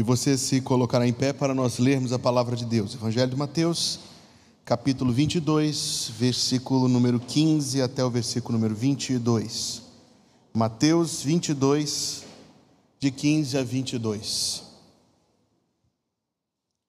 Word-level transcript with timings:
E 0.00 0.02
você 0.02 0.38
se 0.38 0.62
colocará 0.62 1.06
em 1.06 1.12
pé 1.12 1.30
para 1.30 1.54
nós 1.54 1.78
lermos 1.78 2.10
a 2.10 2.18
palavra 2.18 2.56
de 2.56 2.64
Deus. 2.64 2.94
Evangelho 2.94 3.32
de 3.32 3.36
Mateus, 3.36 4.00
capítulo 4.64 5.12
22, 5.12 6.12
versículo 6.16 6.88
número 6.88 7.20
15 7.20 7.82
até 7.82 8.02
o 8.02 8.08
versículo 8.08 8.56
número 8.56 8.74
22. 8.74 9.82
Mateus 10.54 11.22
22, 11.22 12.24
de 12.98 13.10
15 13.10 13.58
a 13.58 13.62
22. 13.62 14.62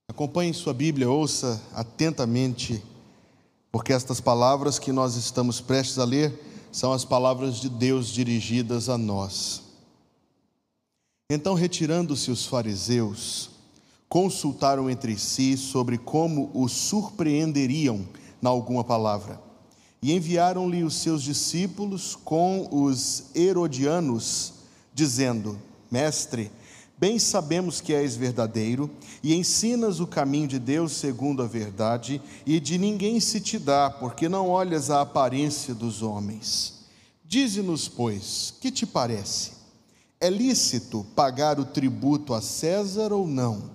Acompanhe 0.08 0.54
sua 0.54 0.74
Bíblia, 0.74 1.12
ouça 1.12 1.62
atentamente, 1.74 2.82
porque 3.74 3.92
estas 3.92 4.22
palavras 4.22 4.80
que 4.80 4.94
nós 4.94 5.18
estamos 5.18 5.60
prestes 5.60 6.00
a 6.00 6.06
ler 6.06 6.34
são 6.72 6.94
as 6.94 7.04
palavras 7.04 7.58
de 7.58 7.68
Deus 7.68 8.08
dirigidas 8.08 8.88
a 8.88 8.98
nós. 8.98 9.71
Então, 11.34 11.54
retirando-se 11.54 12.30
os 12.30 12.46
fariseus, 12.46 13.52
consultaram 14.10 14.90
entre 14.90 15.18
si 15.18 15.56
sobre 15.56 15.98
como 15.98 16.52
o 16.54 16.68
surpreenderiam 16.68 18.06
na 18.42 18.50
alguma 18.50 18.84
palavra. 18.84 19.42
E 20.02 20.12
enviaram-lhe 20.12 20.84
os 20.84 20.96
seus 20.96 21.24
discípulos 21.24 22.18
com 22.18 22.68
os 22.70 23.28
herodianos, 23.34 24.56
dizendo: 24.94 25.58
Mestre, 25.90 26.52
bem 26.98 27.18
sabemos 27.18 27.80
que 27.80 27.94
és 27.94 28.18
verdadeiro 28.18 28.92
e 29.24 29.34
ensinas 29.34 30.02
o 30.02 30.08
caminho 30.08 30.50
de 30.50 30.60
Deus 30.60 30.92
segundo 30.92 31.42
a 31.42 31.48
verdade, 31.48 32.22
e 32.46 32.60
de 32.60 32.78
ninguém 32.78 33.22
se 33.22 33.40
te 33.40 33.58
dá, 33.58 33.90
porque 33.90 34.28
não 34.28 34.50
olhas 34.50 34.90
a 34.90 35.00
aparência 35.00 35.74
dos 35.74 36.02
homens. 36.02 36.82
Dize-nos, 37.24 37.88
pois, 37.88 38.54
que 38.60 38.70
te 38.70 38.86
parece? 38.86 39.61
É 40.24 40.30
lícito 40.30 41.04
pagar 41.16 41.60
o 41.60 41.66
tributo 41.66 42.36
a 42.36 42.42
César 42.44 43.12
ou 43.12 43.26
não? 43.26 43.72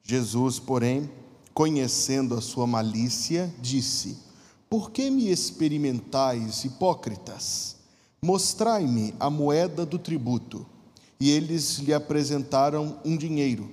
Jesus, 0.00 0.60
porém, 0.60 1.10
conhecendo 1.52 2.36
a 2.36 2.40
sua 2.40 2.68
malícia, 2.68 3.52
disse: 3.60 4.16
Por 4.70 4.92
que 4.92 5.10
me 5.10 5.28
experimentais, 5.28 6.64
hipócritas? 6.64 7.74
Mostrai-me 8.22 9.12
a 9.18 9.28
moeda 9.28 9.84
do 9.84 9.98
tributo. 9.98 10.64
E 11.18 11.32
eles 11.32 11.78
lhe 11.78 11.92
apresentaram 11.92 13.00
um 13.04 13.16
dinheiro. 13.16 13.68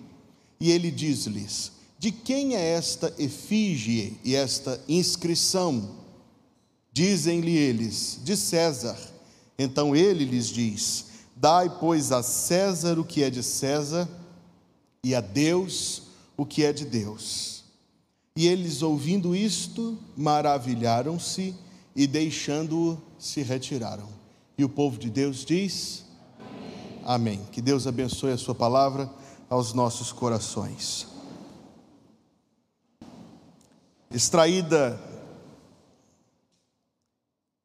E 0.60 0.72
ele 0.72 0.90
diz-lhes: 0.90 1.74
De 2.00 2.12
quem 2.12 2.56
é 2.56 2.70
esta 2.72 3.14
efígie 3.20 4.18
e 4.24 4.34
esta 4.34 4.82
inscrição? 4.90 5.92
Dizem-lhe 6.92 7.56
eles: 7.56 8.18
De 8.24 8.36
César. 8.36 8.98
Então 9.60 9.96
ele 9.96 10.26
lhes 10.26 10.48
diz: 10.48 11.13
Dai, 11.44 11.70
pois, 11.78 12.14
a 12.14 12.24
César 12.24 12.98
o 12.98 13.04
que 13.04 13.22
é 13.22 13.30
de 13.30 13.44
César, 13.44 14.08
e 15.04 15.14
a 15.14 15.20
Deus 15.20 16.04
o 16.38 16.46
que 16.46 16.64
é 16.64 16.72
de 16.72 16.86
Deus. 16.86 17.66
E 18.34 18.48
eles, 18.48 18.82
ouvindo 18.82 19.36
isto, 19.36 20.00
maravilharam-se 20.16 21.54
e, 21.94 22.08
deixando-o, 22.08 22.98
se 23.20 23.42
retiraram. 23.42 24.08
E 24.58 24.64
o 24.64 24.70
povo 24.70 24.98
de 24.98 25.10
Deus 25.10 25.44
diz: 25.44 26.06
Amém. 27.04 27.36
Amém. 27.36 27.48
Que 27.52 27.62
Deus 27.62 27.88
abençoe 27.88 28.32
a 28.32 28.38
Sua 28.38 28.56
palavra 28.56 29.12
aos 29.50 29.74
nossos 29.74 30.14
corações. 30.14 31.08
Extraída 34.10 34.98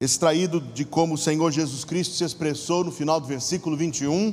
extraído 0.01 0.61
de 0.61 0.85
como 0.85 1.15
o 1.15 1.19
Senhor 1.19 1.51
Jesus 1.51 1.85
Cristo 1.85 2.15
se 2.15 2.23
expressou 2.23 2.85
no 2.85 2.93
final 2.93 3.21
do 3.21 3.27
versículo 3.27 3.77
21. 3.77 4.33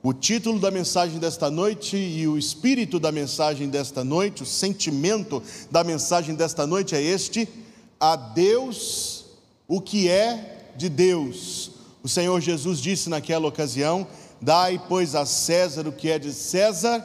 O 0.00 0.12
título 0.12 0.60
da 0.60 0.70
mensagem 0.70 1.18
desta 1.18 1.50
noite 1.50 1.96
e 1.96 2.28
o 2.28 2.38
espírito 2.38 3.00
da 3.00 3.10
mensagem 3.10 3.68
desta 3.68 4.04
noite, 4.04 4.44
o 4.44 4.46
sentimento 4.46 5.42
da 5.72 5.82
mensagem 5.82 6.36
desta 6.36 6.68
noite 6.68 6.94
é 6.94 7.02
este: 7.02 7.48
a 7.98 8.14
Deus 8.14 9.24
o 9.66 9.80
que 9.80 10.08
é 10.08 10.70
de 10.76 10.88
Deus. 10.88 11.72
O 12.00 12.08
Senhor 12.08 12.40
Jesus 12.40 12.78
disse 12.78 13.10
naquela 13.10 13.48
ocasião: 13.48 14.06
Dai, 14.40 14.80
pois, 14.88 15.16
a 15.16 15.26
César 15.26 15.88
o 15.88 15.92
que 15.92 16.10
é 16.10 16.18
de 16.18 16.32
César 16.32 17.04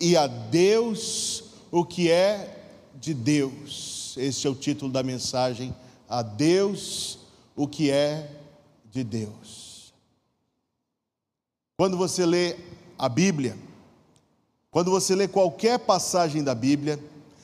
e 0.00 0.16
a 0.16 0.26
Deus 0.26 1.44
o 1.70 1.84
que 1.84 2.10
é 2.10 2.64
de 3.00 3.14
Deus. 3.14 4.16
Este 4.16 4.48
é 4.48 4.50
o 4.50 4.56
título 4.56 4.90
da 4.90 5.04
mensagem: 5.04 5.72
A 6.08 6.20
Deus 6.20 7.27
o 7.58 7.66
que 7.66 7.90
é 7.90 8.30
de 8.88 9.02
Deus. 9.02 9.92
Quando 11.76 11.96
você 11.96 12.24
lê 12.24 12.56
a 12.96 13.08
Bíblia, 13.08 13.56
quando 14.70 14.90
você 14.90 15.14
lê 15.14 15.26
qualquer 15.26 15.78
passagem 15.80 16.42
da 16.42 16.54
Bíblia, 16.54 16.98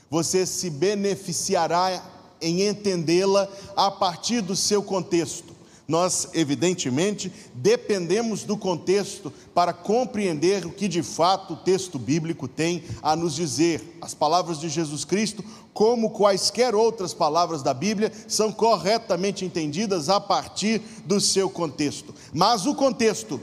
você 0.08 0.46
se 0.46 0.70
beneficiará 0.70 2.02
em 2.40 2.62
entendê-la 2.62 3.48
a 3.76 3.90
partir 3.90 4.40
do 4.40 4.54
seu 4.54 4.82
contexto. 4.82 5.53
Nós, 5.86 6.28
evidentemente, 6.32 7.30
dependemos 7.54 8.42
do 8.42 8.56
contexto 8.56 9.32
para 9.54 9.72
compreender 9.72 10.64
o 10.64 10.72
que 10.72 10.88
de 10.88 11.02
fato 11.02 11.52
o 11.52 11.56
texto 11.56 11.98
bíblico 11.98 12.48
tem 12.48 12.82
a 13.02 13.14
nos 13.14 13.34
dizer. 13.34 13.98
As 14.00 14.14
palavras 14.14 14.58
de 14.58 14.68
Jesus 14.68 15.04
Cristo, 15.04 15.44
como 15.74 16.10
quaisquer 16.10 16.74
outras 16.74 17.12
palavras 17.12 17.62
da 17.62 17.74
Bíblia, 17.74 18.10
são 18.26 18.50
corretamente 18.50 19.44
entendidas 19.44 20.08
a 20.08 20.18
partir 20.18 20.80
do 21.04 21.20
seu 21.20 21.50
contexto. 21.50 22.14
Mas 22.32 22.64
o 22.64 22.74
contexto 22.74 23.40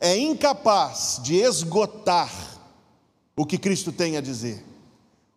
é 0.00 0.16
incapaz 0.18 1.20
de 1.22 1.36
esgotar 1.36 2.32
o 3.36 3.46
que 3.46 3.58
Cristo 3.58 3.92
tem 3.92 4.16
a 4.16 4.20
dizer. 4.20 4.64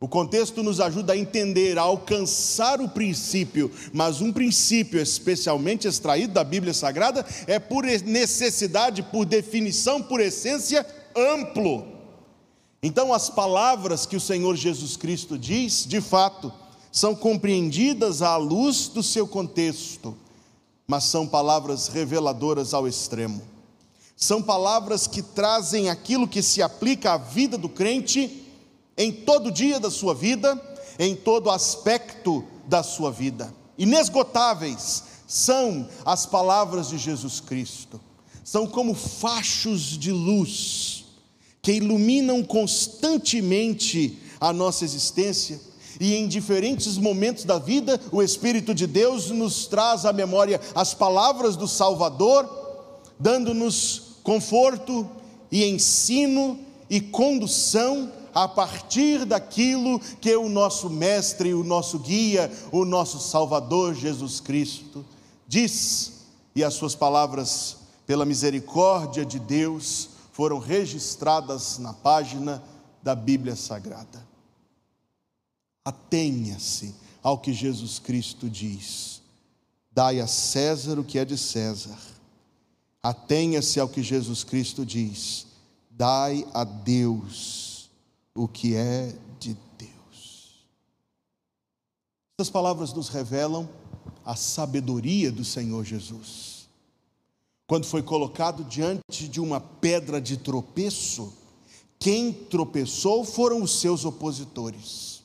O 0.02 0.08
contexto 0.08 0.64
nos 0.64 0.80
ajuda 0.80 1.12
a 1.12 1.18
entender, 1.18 1.78
a 1.78 1.82
alcançar 1.82 2.80
o 2.80 2.88
princípio, 2.88 3.70
mas 3.92 4.22
um 4.22 4.32
princípio 4.32 5.00
especialmente 5.02 5.90
extraído 5.90 6.34
da 6.34 6.44
Bíblia 6.44 6.74
Sagrada 6.74 7.26
é 7.46 7.60
por 7.60 7.84
necessidade, 7.84 9.04
por 9.04 9.26
definição, 9.26 10.02
por 10.02 10.22
essência, 10.22 10.88
amplo. 11.14 11.86
Então, 12.82 13.14
as 13.14 13.30
palavras 13.30 14.06
que 14.06 14.16
o 14.16 14.22
Senhor 14.22 14.56
Jesus 14.56 14.96
Cristo 14.96 15.38
diz, 15.38 15.86
de 15.86 16.00
fato, 16.00 16.50
são 16.90 17.14
compreendidas 17.14 18.22
à 18.22 18.38
luz 18.38 18.88
do 18.88 19.04
seu 19.04 19.28
contexto, 19.28 20.16
mas 20.88 21.04
são 21.04 21.28
palavras 21.28 21.90
reveladoras 21.90 22.74
ao 22.74 22.88
extremo. 22.88 23.42
São 24.16 24.42
palavras 24.42 25.08
que 25.08 25.22
trazem 25.22 25.90
aquilo 25.90 26.26
que 26.26 26.42
se 26.42 26.62
aplica 26.62 27.14
à 27.14 27.18
vida 27.18 27.58
do 27.58 27.68
crente 27.68 28.46
em 29.00 29.14
todo 29.14 29.50
dia 29.50 29.80
da 29.80 29.90
sua 29.90 30.14
vida, 30.14 30.62
em 31.00 31.16
todo 31.16 31.50
aspecto 31.50 32.44
da 32.68 32.84
sua 32.84 33.10
vida. 33.10 33.54
Inesgotáveis 33.78 35.04
são 35.26 35.88
as 36.06 36.26
palavras 36.26 36.90
de 36.90 36.98
Jesus 36.98 37.40
Cristo, 37.40 38.00
são 38.44 38.68
como 38.68 38.94
fachos 38.94 39.98
de 39.98 40.12
luz 40.12 41.06
que 41.62 41.72
iluminam 41.74 42.44
constantemente 42.44 44.18
a 44.40 44.52
nossa 44.52 44.84
existência. 44.84 45.62
E 46.00 46.16
em 46.16 46.28
diferentes 46.28 46.98
momentos 46.98 47.46
da 47.46 47.58
vida, 47.58 48.00
o 48.12 48.22
Espírito 48.22 48.74
de 48.74 48.86
Deus 48.86 49.30
nos 49.30 49.66
traz 49.68 50.06
à 50.06 50.12
memória 50.12 50.60
as 50.76 50.94
palavras 50.94 51.56
do 51.56 51.68
Salvador, 51.68 52.50
dando-nos 53.18 54.02
conforto 54.24 55.10
e 55.52 55.64
ensino 55.66 56.60
e 56.90 57.00
condução 57.00 58.12
a 58.34 58.48
partir 58.48 59.26
daquilo 59.26 60.00
que 60.00 60.36
o 60.36 60.50
nosso 60.50 60.90
mestre, 60.90 61.54
o 61.54 61.64
nosso 61.64 62.00
guia, 62.00 62.52
o 62.72 62.86
nosso 62.86 63.20
Salvador 63.20 63.94
Jesus 63.94 64.40
Cristo 64.40 65.06
diz, 65.48 66.26
e 66.56 66.64
as 66.64 66.76
suas 66.76 66.94
palavras, 66.94 67.78
pela 68.06 68.26
misericórdia 68.26 69.26
de 69.26 69.40
Deus, 69.40 70.10
foram 70.32 70.60
registradas 70.60 71.80
na 71.80 71.92
página 71.92 72.64
da 73.02 73.16
Bíblia 73.16 73.56
Sagrada. 73.56 74.28
Atenha-se 75.84 76.94
ao 77.24 77.38
que 77.38 77.52
Jesus 77.52 77.98
Cristo 77.98 78.50
diz. 78.50 79.22
Dai 79.92 80.20
a 80.20 80.28
César 80.28 81.00
o 81.00 81.04
que 81.04 81.18
é 81.18 81.26
de 81.26 81.38
César. 81.38 81.98
Atenha-se 83.02 83.80
ao 83.80 83.90
que 83.90 84.04
Jesus 84.04 84.44
Cristo 84.44 84.86
diz. 84.86 85.48
Dai 85.90 86.46
a 86.54 86.64
Deus 86.64 87.69
o 88.42 88.48
que 88.48 88.74
é 88.74 89.14
de 89.38 89.54
Deus. 89.78 90.64
Essas 92.40 92.50
palavras 92.50 92.94
nos 92.94 93.10
revelam 93.10 93.68
a 94.24 94.34
sabedoria 94.34 95.30
do 95.30 95.44
Senhor 95.44 95.84
Jesus. 95.84 96.70
Quando 97.68 97.86
foi 97.86 98.02
colocado 98.02 98.64
diante 98.64 99.28
de 99.28 99.42
uma 99.42 99.60
pedra 99.60 100.22
de 100.22 100.38
tropeço, 100.38 101.34
quem 102.00 102.32
tropeçou 102.32 103.26
foram 103.26 103.62
os 103.62 103.82
seus 103.82 104.06
opositores. 104.06 105.19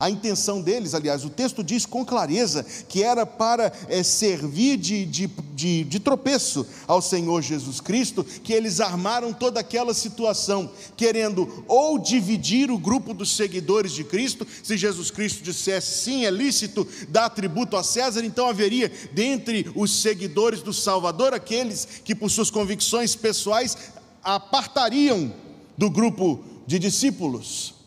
A 0.00 0.08
intenção 0.08 0.62
deles, 0.62 0.94
aliás, 0.94 1.26
o 1.26 1.28
texto 1.28 1.62
diz 1.62 1.84
com 1.84 2.06
clareza 2.06 2.64
que 2.88 3.02
era 3.02 3.26
para 3.26 3.70
é, 3.86 4.02
servir 4.02 4.78
de, 4.78 5.04
de, 5.04 5.26
de, 5.54 5.84
de, 5.84 6.00
tropeço 6.00 6.66
ao 6.86 7.02
Senhor 7.02 7.42
Jesus 7.42 7.82
Cristo, 7.82 8.24
que 8.24 8.54
eles 8.54 8.80
armaram 8.80 9.30
toda 9.30 9.60
aquela 9.60 9.92
situação, 9.92 10.70
querendo 10.96 11.64
ou 11.68 11.98
dividir 11.98 12.70
o 12.70 12.78
grupo 12.78 13.12
dos 13.12 13.36
seguidores 13.36 13.92
de 13.92 14.02
Cristo, 14.02 14.46
se 14.62 14.74
Jesus 14.78 15.10
Cristo 15.10 15.42
dissesse 15.42 16.02
sim, 16.02 16.24
é 16.24 16.30
lícito 16.30 16.88
dar 17.10 17.28
tributo 17.28 17.76
a 17.76 17.82
César, 17.82 18.24
então 18.24 18.48
haveria 18.48 18.90
dentre 19.12 19.70
os 19.74 20.00
seguidores 20.00 20.62
do 20.62 20.72
Salvador 20.72 21.34
aqueles 21.34 21.86
que, 22.02 22.14
por 22.14 22.30
suas 22.30 22.50
convicções 22.50 23.14
pessoais, 23.14 23.76
apartariam 24.22 25.30
do 25.76 25.90
grupo 25.90 26.42
de 26.66 26.78
discípulos. 26.78 27.79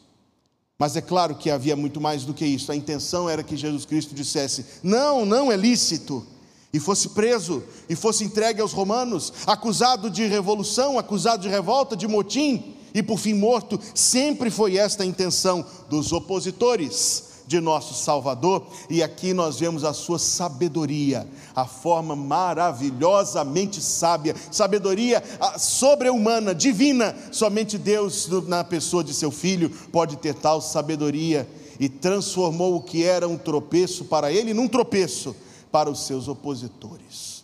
Mas 0.84 0.98
é 0.98 1.02
claro 1.02 1.34
que 1.36 1.50
havia 1.50 1.78
muito 1.78 2.02
mais 2.02 2.26
do 2.26 2.34
que 2.34 2.46
isso. 2.46 2.70
A 2.70 2.76
intenção 2.76 3.30
era 3.30 3.42
que 3.42 3.56
Jesus 3.56 3.86
Cristo 3.86 4.14
dissesse: 4.14 4.66
não, 4.84 5.26
não 5.26 5.50
é 5.50 5.56
lícito. 5.56 6.28
E 6.74 6.80
fosse 6.80 7.08
preso, 7.08 7.64
e 7.88 7.96
fosse 7.96 8.26
entregue 8.26 8.60
aos 8.60 8.74
romanos, 8.74 9.32
acusado 9.48 10.10
de 10.10 10.26
revolução, 10.26 11.00
acusado 11.00 11.44
de 11.44 11.48
revolta, 11.48 11.96
de 11.96 12.06
motim, 12.06 12.76
e 12.94 13.02
por 13.02 13.18
fim 13.18 13.34
morto. 13.34 13.80
Sempre 13.96 14.52
foi 14.52 14.76
esta 14.76 15.04
a 15.04 15.06
intenção 15.06 15.66
dos 15.90 16.12
opositores 16.12 17.32
de 17.48 17.60
nosso 17.60 17.94
Salvador, 17.94 18.66
e 18.90 19.04
aqui 19.04 19.34
nós 19.34 19.60
vemos 19.60 19.84
a 19.84 19.94
sua 19.94 20.20
sabedoria, 20.20 21.28
a 21.56 21.66
forma 21.66 22.16
maravilhosamente 22.16 23.82
sábia, 23.82 24.36
sabedoria 24.52 25.24
ah, 25.40 25.58
sobre-humana, 25.60 26.56
divina. 26.56 27.16
Somente 27.32 27.78
Deus, 27.78 28.28
na 28.48 28.64
pessoa 28.64 29.04
de 29.04 29.14
seu 29.14 29.32
filho, 29.32 29.70
pode 29.92 30.18
ter 30.18 30.34
tal 30.34 30.62
sabedoria 30.62 31.48
e 31.80 31.90
transformou 31.90 32.76
o 32.76 32.82
que 32.82 33.04
era 33.04 33.28
um 33.28 33.38
tropeço 33.38 34.06
para 34.06 34.32
ele 34.32 34.54
num 34.54 34.68
tropeço 34.68 35.36
para 35.72 35.90
os 35.90 36.06
seus 36.06 36.28
opositores. 36.28 37.44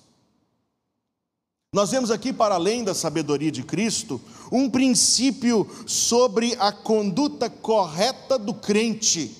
Nós 1.72 1.92
vemos 1.92 2.10
aqui, 2.10 2.34
para 2.34 2.56
além 2.56 2.84
da 2.84 2.96
sabedoria 2.96 3.52
de 3.52 3.62
Cristo, 3.62 4.20
um 4.52 4.68
princípio 4.68 5.70
sobre 5.86 6.56
a 6.60 6.72
conduta 6.72 7.48
correta 7.48 8.40
do 8.40 8.56
crente 8.56 9.36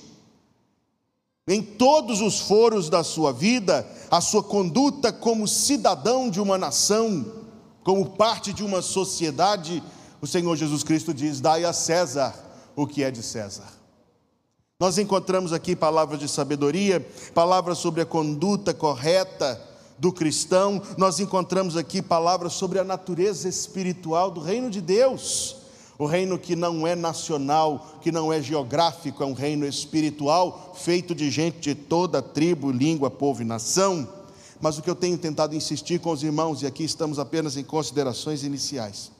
em 1.50 1.64
todos 1.64 2.22
os 2.22 2.40
foros 2.40 2.90
da 2.90 3.04
sua 3.04 3.34
vida, 3.34 3.86
a 4.12 4.22
sua 4.22 4.44
conduta 4.44 5.12
como 5.12 5.48
cidadão 5.48 6.30
de 6.30 6.40
uma 6.40 6.60
nação, 6.60 7.26
como 7.84 8.12
parte 8.12 8.54
de 8.54 8.64
uma 8.64 8.84
sociedade, 8.84 9.82
o 10.22 10.28
Senhor 10.28 10.56
Jesus 10.56 10.84
Cristo 10.84 11.12
diz: 11.12 11.42
dai 11.42 11.66
a 11.66 11.74
César 11.74 12.36
o 12.76 12.86
que 12.86 13.04
é 13.04 13.10
de 13.10 13.24
César. 13.24 13.68
Nós 14.80 14.98
encontramos 15.00 15.52
aqui 15.52 15.76
palavras 15.76 16.20
de 16.20 16.30
sabedoria, 16.30 17.06
palavras 17.34 17.80
sobre 17.80 18.02
a 18.02 18.06
conduta 18.06 18.74
correta 18.74 19.60
do 19.98 20.14
cristão, 20.14 20.82
nós 20.98 21.20
encontramos 21.20 21.76
aqui 21.76 22.02
palavras 22.02 22.54
sobre 22.54 22.80
a 22.80 22.84
natureza 22.84 23.50
espiritual 23.50 24.32
do 24.32 24.40
reino 24.40 24.70
de 24.70 24.80
Deus. 24.80 25.59
O 26.00 26.06
reino 26.06 26.40
que 26.40 26.56
não 26.56 26.88
é 26.88 26.96
nacional, 26.96 27.98
que 28.02 28.10
não 28.10 28.32
é 28.32 28.42
geográfico, 28.42 29.22
é 29.22 29.26
um 29.26 29.34
reino 29.34 29.66
espiritual, 29.68 30.74
feito 30.74 31.14
de 31.14 31.30
gente 31.30 31.60
de 31.60 31.76
toda 31.76 32.22
tribo, 32.22 32.72
língua, 32.72 33.12
povo 33.12 33.42
e 33.42 33.46
nação. 33.46 34.08
Mas 34.62 34.78
o 34.78 34.82
que 34.82 34.90
eu 34.90 34.96
tenho 34.96 35.18
tentado 35.18 35.54
insistir 35.54 36.00
com 36.00 36.12
os 36.12 36.24
irmãos, 36.24 36.62
e 36.62 36.66
aqui 36.66 36.86
estamos 36.86 37.20
apenas 37.20 37.58
em 37.58 37.66
considerações 37.66 38.46
iniciais, 38.46 39.12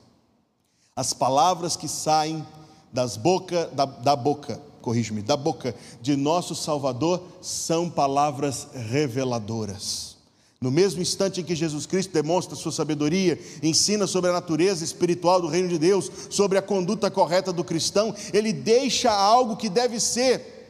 as 0.96 1.12
palavras 1.12 1.76
que 1.76 1.86
saem 1.86 2.42
das 2.90 3.14
boca, 3.14 3.66
da, 3.74 3.84
da 3.84 4.16
boca, 4.16 4.58
corrige-me, 4.80 5.20
da 5.20 5.36
boca 5.36 5.74
de 6.00 6.16
nosso 6.16 6.54
Salvador 6.54 7.22
são 7.42 7.90
palavras 7.90 8.68
reveladoras. 8.72 10.16
No 10.62 10.70
mesmo 10.70 11.00
instante 11.00 11.40
em 11.40 11.44
que 11.44 11.56
Jesus 11.56 11.86
Cristo 11.86 12.12
demonstra 12.12 12.54
sua 12.54 12.70
sabedoria, 12.70 13.40
ensina 13.62 14.06
sobre 14.06 14.28
a 14.28 14.34
natureza 14.34 14.84
espiritual 14.84 15.40
do 15.40 15.48
reino 15.48 15.68
de 15.68 15.78
Deus, 15.78 16.10
sobre 16.28 16.58
a 16.58 16.62
conduta 16.62 17.10
correta 17.10 17.50
do 17.50 17.64
cristão, 17.64 18.14
ele 18.30 18.52
deixa 18.52 19.10
algo 19.10 19.56
que 19.56 19.70
deve 19.70 19.98
ser 19.98 20.60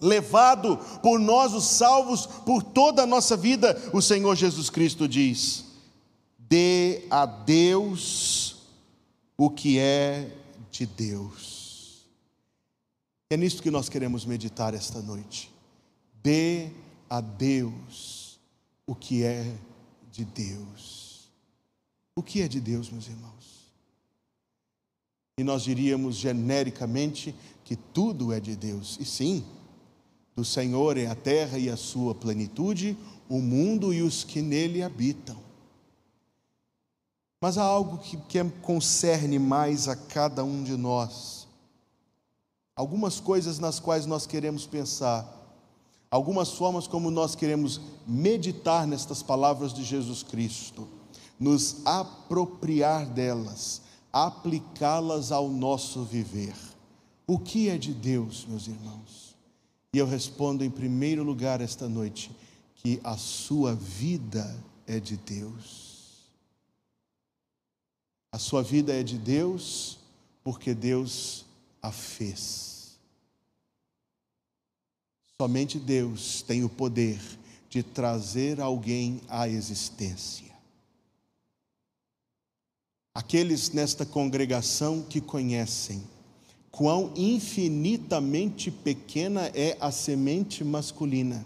levado 0.00 0.76
por 1.00 1.20
nós, 1.20 1.54
os 1.54 1.64
salvos, 1.64 2.26
por 2.26 2.60
toda 2.60 3.04
a 3.04 3.06
nossa 3.06 3.36
vida. 3.36 3.80
O 3.92 4.02
Senhor 4.02 4.34
Jesus 4.34 4.68
Cristo 4.68 5.06
diz: 5.06 5.64
dê 6.36 7.04
a 7.08 7.24
Deus 7.24 8.56
o 9.38 9.48
que 9.48 9.78
é 9.78 10.28
de 10.72 10.86
Deus. 10.86 12.04
É 13.30 13.36
nisto 13.36 13.62
que 13.62 13.70
nós 13.70 13.88
queremos 13.88 14.24
meditar 14.24 14.74
esta 14.74 15.00
noite. 15.00 15.52
Dê 16.20 16.70
a 17.08 17.20
Deus 17.20 18.15
o 18.86 18.94
que 18.94 19.24
é 19.24 19.56
de 20.10 20.24
Deus. 20.24 21.28
O 22.14 22.22
que 22.22 22.40
é 22.40 22.48
de 22.48 22.60
Deus, 22.60 22.90
meus 22.90 23.06
irmãos? 23.08 23.72
E 25.38 25.44
nós 25.44 25.62
diríamos 25.62 26.16
genericamente 26.16 27.34
que 27.64 27.76
tudo 27.76 28.32
é 28.32 28.40
de 28.40 28.56
Deus. 28.56 28.96
E 28.98 29.04
sim, 29.04 29.44
do 30.34 30.44
Senhor 30.44 30.96
é 30.96 31.06
a 31.06 31.14
terra 31.14 31.58
e 31.58 31.68
a 31.68 31.76
sua 31.76 32.14
plenitude, 32.14 32.96
o 33.28 33.40
mundo 33.40 33.92
e 33.92 34.00
os 34.00 34.24
que 34.24 34.40
nele 34.40 34.82
habitam. 34.82 35.36
Mas 37.40 37.58
há 37.58 37.62
algo 37.62 37.98
que, 37.98 38.16
que 38.16 38.42
concerne 38.62 39.38
mais 39.38 39.88
a 39.88 39.96
cada 39.96 40.42
um 40.42 40.62
de 40.62 40.76
nós. 40.76 41.46
Algumas 42.74 43.20
coisas 43.20 43.58
nas 43.58 43.78
quais 43.78 44.06
nós 44.06 44.26
queremos 44.26 44.66
pensar 44.66 45.35
algumas 46.10 46.52
formas 46.52 46.86
como 46.86 47.10
nós 47.10 47.34
queremos 47.34 47.80
meditar 48.06 48.86
nestas 48.86 49.22
palavras 49.22 49.72
de 49.72 49.84
Jesus 49.84 50.22
Cristo, 50.22 50.88
nos 51.38 51.84
apropriar 51.84 53.06
delas, 53.06 53.82
aplicá-las 54.12 55.32
ao 55.32 55.48
nosso 55.48 56.04
viver. 56.04 56.54
O 57.26 57.38
que 57.38 57.68
é 57.68 57.76
de 57.76 57.92
Deus, 57.92 58.46
meus 58.46 58.66
irmãos? 58.66 59.36
E 59.92 59.98
eu 59.98 60.06
respondo 60.06 60.62
em 60.62 60.70
primeiro 60.70 61.22
lugar 61.22 61.60
esta 61.60 61.88
noite 61.88 62.30
que 62.76 63.00
a 63.02 63.16
sua 63.16 63.74
vida 63.74 64.56
é 64.86 65.00
de 65.00 65.16
Deus. 65.16 65.96
A 68.30 68.38
sua 68.38 68.62
vida 68.62 68.92
é 68.92 69.02
de 69.02 69.18
Deus 69.18 69.98
porque 70.44 70.74
Deus 70.74 71.44
a 71.82 71.90
fez. 71.90 72.75
Somente 75.38 75.78
Deus 75.78 76.40
tem 76.40 76.64
o 76.64 76.68
poder 76.68 77.20
de 77.68 77.82
trazer 77.82 78.58
alguém 78.58 79.20
à 79.28 79.46
existência. 79.46 80.46
Aqueles 83.14 83.70
nesta 83.70 84.06
congregação 84.06 85.02
que 85.02 85.20
conhecem 85.20 86.02
quão 86.70 87.12
infinitamente 87.14 88.70
pequena 88.70 89.50
é 89.54 89.76
a 89.78 89.90
semente 89.90 90.64
masculina, 90.64 91.44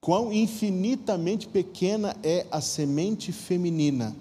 quão 0.00 0.32
infinitamente 0.32 1.46
pequena 1.48 2.16
é 2.22 2.46
a 2.50 2.62
semente 2.62 3.30
feminina, 3.30 4.16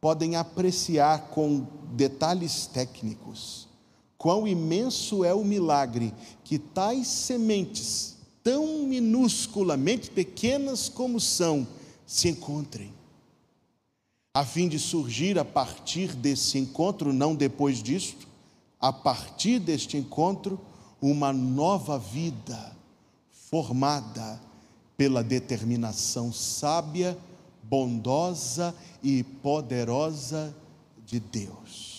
podem 0.00 0.34
apreciar 0.34 1.28
com 1.28 1.64
detalhes 1.94 2.66
técnicos 2.66 3.67
Quão 4.18 4.48
imenso 4.48 5.24
é 5.24 5.32
o 5.32 5.44
milagre 5.44 6.12
que 6.42 6.58
tais 6.58 7.06
sementes, 7.06 8.16
tão 8.42 8.82
minusculamente 8.82 10.10
pequenas 10.10 10.88
como 10.88 11.20
são, 11.20 11.66
se 12.04 12.28
encontrem, 12.28 12.92
a 14.34 14.44
fim 14.44 14.68
de 14.68 14.78
surgir 14.78 15.38
a 15.38 15.44
partir 15.44 16.14
desse 16.14 16.58
encontro, 16.58 17.12
não 17.12 17.34
depois 17.34 17.82
disto, 17.82 18.26
a 18.80 18.92
partir 18.92 19.58
deste 19.58 19.96
encontro, 19.96 20.60
uma 21.00 21.32
nova 21.32 21.98
vida 21.98 22.76
formada 23.50 24.40
pela 24.96 25.22
determinação 25.22 26.32
sábia, 26.32 27.16
bondosa 27.62 28.74
e 29.02 29.22
poderosa 29.22 30.54
de 31.06 31.20
Deus. 31.20 31.97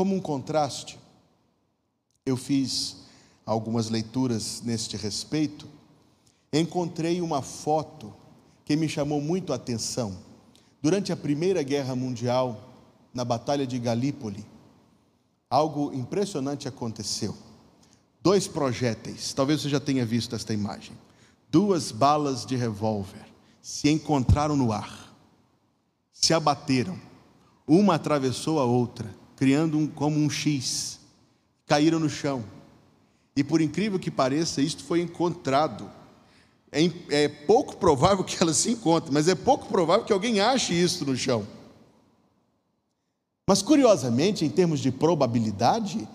Como 0.00 0.14
um 0.14 0.20
contraste, 0.20 0.98
eu 2.24 2.34
fiz 2.34 2.96
algumas 3.44 3.90
leituras 3.90 4.62
neste 4.62 4.96
respeito, 4.96 5.68
encontrei 6.50 7.20
uma 7.20 7.42
foto 7.42 8.10
que 8.64 8.76
me 8.76 8.88
chamou 8.88 9.20
muito 9.20 9.52
a 9.52 9.56
atenção. 9.56 10.16
Durante 10.80 11.12
a 11.12 11.16
Primeira 11.18 11.62
Guerra 11.62 11.94
Mundial, 11.94 12.66
na 13.12 13.26
Batalha 13.26 13.66
de 13.66 13.78
Galípoli, 13.78 14.42
algo 15.50 15.92
impressionante 15.92 16.66
aconteceu. 16.66 17.36
Dois 18.22 18.48
projéteis, 18.48 19.34
talvez 19.34 19.60
você 19.60 19.68
já 19.68 19.80
tenha 19.80 20.06
visto 20.06 20.34
esta 20.34 20.54
imagem. 20.54 20.96
Duas 21.50 21.92
balas 21.92 22.46
de 22.46 22.56
revólver 22.56 23.26
se 23.60 23.90
encontraram 23.90 24.56
no 24.56 24.72
ar, 24.72 25.14
se 26.10 26.32
abateram, 26.32 26.98
uma 27.68 27.96
atravessou 27.96 28.58
a 28.58 28.64
outra 28.64 29.19
criando 29.40 29.78
um, 29.78 29.86
como 29.86 30.20
um 30.20 30.28
X. 30.28 31.00
Caíram 31.66 31.98
no 31.98 32.10
chão. 32.10 32.44
E 33.34 33.42
por 33.42 33.62
incrível 33.62 33.98
que 33.98 34.10
pareça, 34.10 34.60
isto 34.60 34.84
foi 34.84 35.00
encontrado. 35.00 35.90
É, 36.70 36.84
é, 37.08 37.26
pouco 37.26 37.78
provável 37.78 38.22
que 38.22 38.36
ela 38.38 38.52
se 38.52 38.72
encontre, 38.72 39.10
mas 39.10 39.28
é 39.28 39.34
pouco 39.34 39.66
provável 39.66 40.04
que 40.04 40.12
alguém 40.12 40.40
ache 40.40 40.74
isso 40.74 41.06
no 41.06 41.16
chão. 41.16 41.46
Mas 43.48 43.62
curiosamente, 43.62 44.44
em 44.44 44.50
termos 44.50 44.78
de 44.78 44.92
probabilidade, 44.92 46.06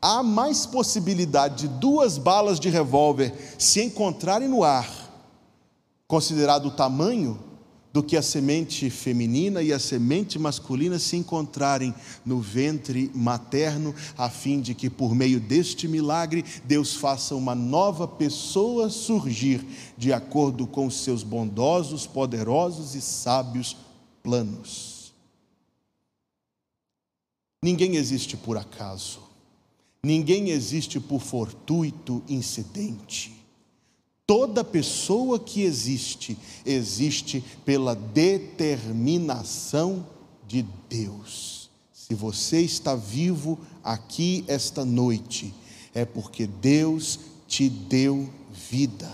há 0.00 0.22
mais 0.22 0.66
possibilidade 0.66 1.66
de 1.66 1.68
duas 1.68 2.18
balas 2.18 2.60
de 2.60 2.68
revólver 2.68 3.32
se 3.58 3.82
encontrarem 3.82 4.48
no 4.48 4.62
ar, 4.62 4.86
considerado 6.06 6.66
o 6.66 6.70
tamanho, 6.70 7.42
do 7.96 8.02
que 8.02 8.14
a 8.14 8.20
semente 8.20 8.90
feminina 8.90 9.62
e 9.62 9.72
a 9.72 9.78
semente 9.78 10.38
masculina 10.38 10.98
se 10.98 11.16
encontrarem 11.16 11.94
no 12.26 12.40
ventre 12.42 13.10
materno, 13.14 13.94
a 14.18 14.28
fim 14.28 14.60
de 14.60 14.74
que 14.74 14.90
por 14.90 15.14
meio 15.14 15.40
deste 15.40 15.88
milagre 15.88 16.44
Deus 16.62 16.92
faça 16.92 17.34
uma 17.34 17.54
nova 17.54 18.06
pessoa 18.06 18.90
surgir 18.90 19.64
de 19.96 20.12
acordo 20.12 20.66
com 20.66 20.84
os 20.84 20.96
seus 21.04 21.22
bondosos, 21.22 22.06
poderosos 22.06 22.94
e 22.94 23.00
sábios 23.00 23.74
planos. 24.22 25.14
Ninguém 27.64 27.96
existe 27.96 28.36
por 28.36 28.58
acaso. 28.58 29.20
Ninguém 30.04 30.50
existe 30.50 31.00
por 31.00 31.22
fortuito 31.22 32.22
incidente. 32.28 33.35
Toda 34.26 34.64
pessoa 34.64 35.38
que 35.38 35.62
existe, 35.62 36.36
existe 36.64 37.44
pela 37.64 37.94
determinação 37.94 40.04
de 40.48 40.66
Deus. 40.88 41.70
Se 41.92 42.14
você 42.14 42.60
está 42.60 42.96
vivo 42.96 43.58
aqui 43.84 44.44
esta 44.48 44.84
noite, 44.84 45.54
é 45.94 46.04
porque 46.04 46.46
Deus 46.46 47.20
te 47.46 47.68
deu 47.68 48.28
vida. 48.70 49.10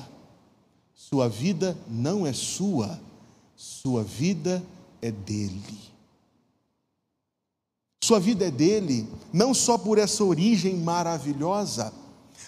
Sua 0.94 1.28
vida 1.28 1.76
não 1.86 2.26
é 2.26 2.32
sua, 2.32 2.98
sua 3.54 4.02
vida 4.02 4.64
é 5.02 5.10
dele. 5.10 5.78
Sua 8.02 8.18
vida 8.18 8.46
é 8.46 8.50
dele, 8.50 9.06
não 9.32 9.52
só 9.52 9.78
por 9.78 9.98
essa 9.98 10.24
origem 10.24 10.76
maravilhosa, 10.76 11.92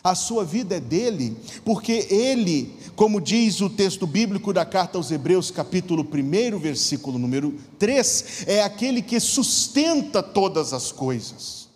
a 0.03 0.15
sua 0.15 0.45
vida 0.45 0.77
é 0.77 0.81
dele, 0.81 1.37
porque 1.65 2.07
ele, 2.11 2.75
como 2.95 3.21
diz 3.21 3.61
o 3.61 3.71
texto 3.71 4.07
bíblico 4.07 4.53
da 4.53 4.65
carta 4.65 4.99
aos 4.99 5.11
Hebreus, 5.11 5.51
capítulo 5.51 6.07
1, 6.07 6.59
versículo 6.59 7.19
número 7.19 7.55
3, 7.79 8.45
é 8.47 8.63
aquele 8.63 9.01
que 9.01 9.19
sustenta 9.21 10.23
todas 10.23 10.73
as 10.73 10.93
coisas. 10.93 11.69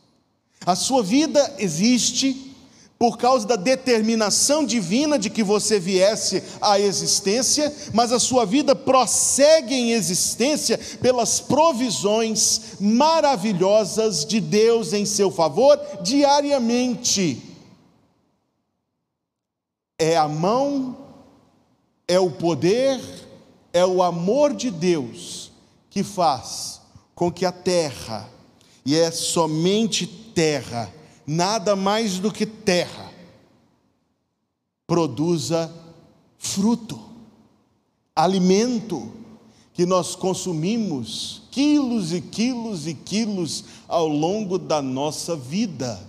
A 0.67 0.75
sua 0.75 1.03
vida 1.03 1.55
existe 1.59 2.49
por 2.99 3.17
causa 3.17 3.47
da 3.47 3.55
determinação 3.55 4.65
divina 4.65 5.19
de 5.19 5.31
que 5.31 5.43
você 5.43 5.79
viesse 5.79 6.43
à 6.61 6.81
existência, 6.81 7.73
mas 7.95 8.13
a 8.13 8.19
sua 8.19 8.45
vida 8.45 8.75
prossegue 8.75 9.73
em 9.73 9.93
existência 9.93 10.79
pelas 11.01 11.39
provisões 11.39 12.61
maravilhosas 12.81 14.27
de 14.27 14.41
Deus 14.41 14.93
em 14.93 15.07
seu 15.07 15.31
favor 15.31 15.81
diariamente 16.03 17.48
é 19.99 20.17
a 20.17 20.29
mão, 20.29 20.97
é 22.07 22.19
o 22.21 22.31
poder, 22.31 23.01
é 23.73 23.85
o 23.85 24.03
amor 24.03 24.55
de 24.55 24.71
Deus 24.71 25.51
que 25.91 26.05
faz 26.05 26.81
com 27.15 27.33
que 27.33 27.45
a 27.45 27.51
terra, 27.51 28.29
e 28.87 28.95
é 28.97 29.11
somente 29.11 30.07
terra, 30.07 30.93
nada 31.27 31.75
mais 31.75 32.19
do 32.21 32.33
que 32.33 32.47
terra, 32.47 33.13
produza 34.87 35.73
fruto, 36.39 36.99
alimento 38.15 39.13
que 39.75 39.85
nós 39.85 40.15
consumimos 40.15 41.43
quilos 41.51 42.13
e 42.13 42.21
quilos 42.21 42.87
e 42.87 42.95
quilos 42.95 43.65
ao 43.89 44.07
longo 44.07 44.59
da 44.59 44.81
nossa 44.81 45.37
vida. 45.37 46.08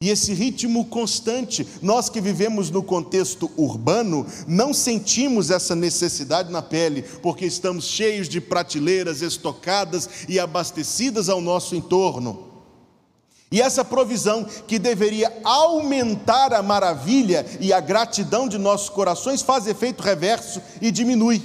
E 0.00 0.10
esse 0.10 0.32
ritmo 0.32 0.84
constante, 0.84 1.66
nós 1.82 2.08
que 2.08 2.20
vivemos 2.20 2.70
no 2.70 2.84
contexto 2.84 3.50
urbano, 3.56 4.24
não 4.46 4.72
sentimos 4.72 5.50
essa 5.50 5.74
necessidade 5.74 6.52
na 6.52 6.62
pele, 6.62 7.02
porque 7.02 7.44
estamos 7.44 7.84
cheios 7.84 8.28
de 8.28 8.40
prateleiras 8.40 9.22
estocadas 9.22 10.08
e 10.28 10.38
abastecidas 10.38 11.28
ao 11.28 11.40
nosso 11.40 11.74
entorno. 11.74 12.46
E 13.50 13.60
essa 13.60 13.84
provisão 13.84 14.44
que 14.68 14.78
deveria 14.78 15.36
aumentar 15.42 16.52
a 16.54 16.62
maravilha 16.62 17.44
e 17.58 17.72
a 17.72 17.80
gratidão 17.80 18.46
de 18.46 18.56
nossos 18.56 18.88
corações 18.88 19.42
faz 19.42 19.66
efeito 19.66 20.00
reverso 20.00 20.62
e 20.80 20.92
diminui. 20.92 21.42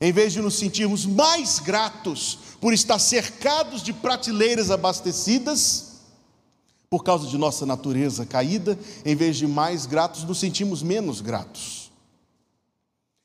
Em 0.00 0.10
vez 0.10 0.32
de 0.32 0.40
nos 0.40 0.58
sentirmos 0.58 1.04
mais 1.04 1.58
gratos 1.58 2.38
por 2.62 2.72
estar 2.72 2.98
cercados 2.98 3.82
de 3.82 3.92
prateleiras 3.92 4.70
abastecidas, 4.70 5.87
por 6.90 7.04
causa 7.04 7.26
de 7.26 7.36
nossa 7.36 7.66
natureza 7.66 8.24
caída, 8.24 8.78
em 9.04 9.14
vez 9.14 9.36
de 9.36 9.46
mais 9.46 9.86
gratos, 9.86 10.24
nos 10.24 10.38
sentimos 10.38 10.82
menos 10.82 11.20
gratos. 11.20 11.90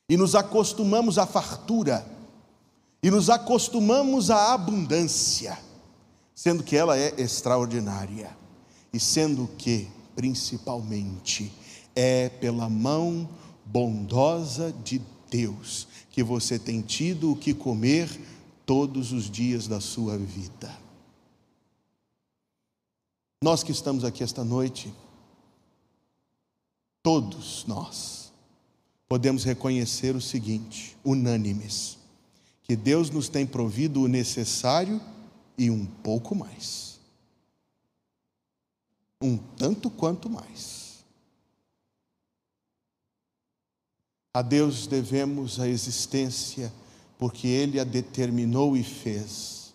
E 0.08 0.16
nos 0.16 0.34
acostumamos 0.34 1.18
à 1.18 1.26
fartura, 1.26 2.06
e 3.02 3.10
nos 3.10 3.30
acostumamos 3.30 4.30
à 4.30 4.52
abundância, 4.52 5.58
sendo 6.34 6.62
que 6.62 6.76
ela 6.76 6.98
é 6.98 7.14
extraordinária, 7.18 8.36
e 8.92 9.00
sendo 9.00 9.48
que, 9.56 9.88
principalmente, 10.14 11.50
é 11.96 12.28
pela 12.28 12.68
mão 12.68 13.28
bondosa 13.64 14.74
de 14.84 15.00
Deus 15.30 15.88
que 16.10 16.22
você 16.22 16.58
tem 16.58 16.80
tido 16.80 17.32
o 17.32 17.36
que 17.36 17.52
comer 17.52 18.08
todos 18.64 19.10
os 19.12 19.28
dias 19.30 19.66
da 19.66 19.80
sua 19.80 20.16
vida. 20.16 20.83
Nós 23.44 23.62
que 23.62 23.72
estamos 23.72 24.04
aqui 24.04 24.24
esta 24.24 24.42
noite, 24.42 24.90
todos 27.02 27.66
nós, 27.66 28.32
podemos 29.06 29.44
reconhecer 29.44 30.16
o 30.16 30.20
seguinte, 30.20 30.96
unânimes, 31.04 31.98
que 32.62 32.74
Deus 32.74 33.10
nos 33.10 33.28
tem 33.28 33.46
provido 33.46 34.00
o 34.00 34.08
necessário 34.08 34.98
e 35.58 35.68
um 35.68 35.84
pouco 35.84 36.34
mais. 36.34 36.98
Um 39.20 39.36
tanto 39.36 39.90
quanto 39.90 40.30
mais. 40.30 41.04
A 44.32 44.40
Deus 44.40 44.86
devemos 44.86 45.60
a 45.60 45.68
existência, 45.68 46.72
porque 47.18 47.46
Ele 47.46 47.78
a 47.78 47.84
determinou 47.84 48.74
e 48.74 48.82
fez. 48.82 49.74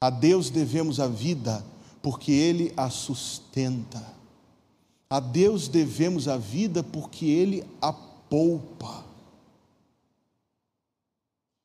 A 0.00 0.08
Deus 0.10 0.48
devemos 0.48 1.00
a 1.00 1.08
vida, 1.08 1.66
porque 2.02 2.32
Ele 2.32 2.72
a 2.76 2.90
sustenta. 2.90 4.04
A 5.08 5.20
Deus 5.20 5.68
devemos 5.68 6.26
a 6.26 6.36
vida 6.36 6.82
porque 6.82 7.26
Ele 7.26 7.64
a 7.80 7.92
poupa. 7.92 9.04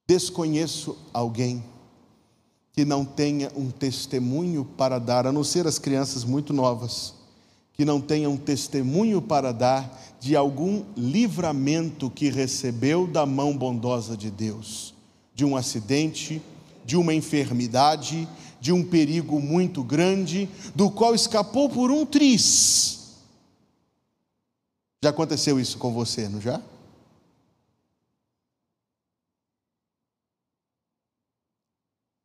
Desconheço 0.07 0.97
alguém 1.11 1.63
que 2.71 2.85
não 2.85 3.03
tenha 3.03 3.51
um 3.55 3.71
testemunho 3.71 4.63
para 4.63 4.99
dar, 4.99 5.25
a 5.25 5.31
não 5.31 5.43
ser 5.43 5.65
as 5.65 5.79
crianças 5.79 6.23
muito 6.23 6.53
novas, 6.53 7.15
que 7.73 7.83
não 7.83 7.99
tenha 7.99 8.29
um 8.29 8.37
testemunho 8.37 9.21
para 9.21 9.51
dar 9.51 9.99
de 10.19 10.35
algum 10.35 10.83
livramento 10.95 12.09
que 12.09 12.29
recebeu 12.29 13.07
da 13.07 13.25
mão 13.25 13.57
bondosa 13.57 14.15
de 14.15 14.29
Deus, 14.29 14.93
de 15.33 15.43
um 15.43 15.55
acidente, 15.55 16.41
de 16.85 16.95
uma 16.95 17.13
enfermidade, 17.13 18.27
de 18.59 18.71
um 18.71 18.83
perigo 18.83 19.39
muito 19.39 19.83
grande, 19.83 20.49
do 20.75 20.89
qual 20.89 21.13
escapou 21.13 21.69
por 21.69 21.91
um 21.91 22.05
triz. 22.05 23.15
Já 25.03 25.11
aconteceu 25.11 25.59
isso 25.59 25.77
com 25.77 25.93
você, 25.93 26.27
não 26.27 26.41
já? 26.41 26.61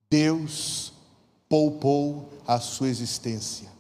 Deus 0.09 0.93
poupou 1.49 2.29
a 2.47 2.61
sua 2.61 2.89
existência 2.89 3.71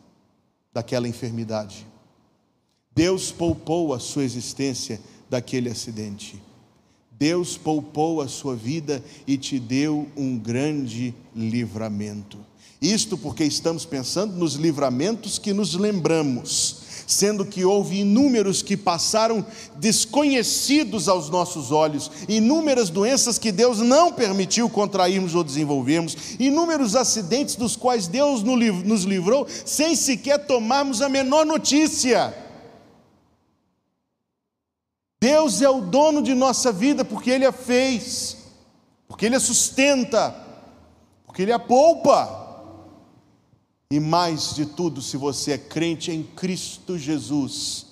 daquela 0.72 1.08
enfermidade. 1.08 1.86
Deus 2.94 3.32
poupou 3.32 3.92
a 3.94 3.98
sua 3.98 4.24
existência 4.24 5.00
daquele 5.28 5.70
acidente. 5.70 6.42
Deus 7.22 7.56
poupou 7.56 8.20
a 8.20 8.26
sua 8.26 8.56
vida 8.56 9.00
e 9.28 9.36
te 9.36 9.56
deu 9.56 10.08
um 10.16 10.36
grande 10.36 11.14
livramento. 11.36 12.36
Isto 12.80 13.16
porque 13.16 13.44
estamos 13.44 13.84
pensando 13.84 14.34
nos 14.34 14.54
livramentos 14.54 15.38
que 15.38 15.52
nos 15.52 15.74
lembramos, 15.74 16.78
sendo 17.06 17.44
que 17.44 17.64
houve 17.64 18.00
inúmeros 18.00 18.60
que 18.60 18.76
passaram 18.76 19.46
desconhecidos 19.76 21.08
aos 21.08 21.30
nossos 21.30 21.70
olhos, 21.70 22.10
inúmeras 22.28 22.90
doenças 22.90 23.38
que 23.38 23.52
Deus 23.52 23.78
não 23.78 24.12
permitiu 24.12 24.68
contrairmos 24.68 25.36
ou 25.36 25.44
desenvolvermos, 25.44 26.16
inúmeros 26.40 26.96
acidentes 26.96 27.54
dos 27.54 27.76
quais 27.76 28.08
Deus 28.08 28.42
nos 28.42 29.04
livrou 29.04 29.46
sem 29.64 29.94
sequer 29.94 30.44
tomarmos 30.44 31.00
a 31.00 31.08
menor 31.08 31.46
notícia. 31.46 32.41
Deus 35.32 35.62
é 35.62 35.70
o 35.70 35.80
dono 35.80 36.22
de 36.22 36.34
nossa 36.34 36.70
vida 36.70 37.06
porque 37.06 37.30
Ele 37.30 37.46
a 37.46 37.52
fez, 37.52 38.36
porque 39.08 39.24
Ele 39.24 39.36
a 39.36 39.40
sustenta, 39.40 40.36
porque 41.24 41.40
Ele 41.40 41.52
a 41.52 41.58
poupa. 41.58 42.38
E 43.90 43.98
mais 43.98 44.54
de 44.54 44.66
tudo, 44.66 45.00
se 45.00 45.16
você 45.16 45.52
é 45.52 45.58
crente 45.58 46.10
em 46.10 46.22
Cristo 46.22 46.98
Jesus, 46.98 47.86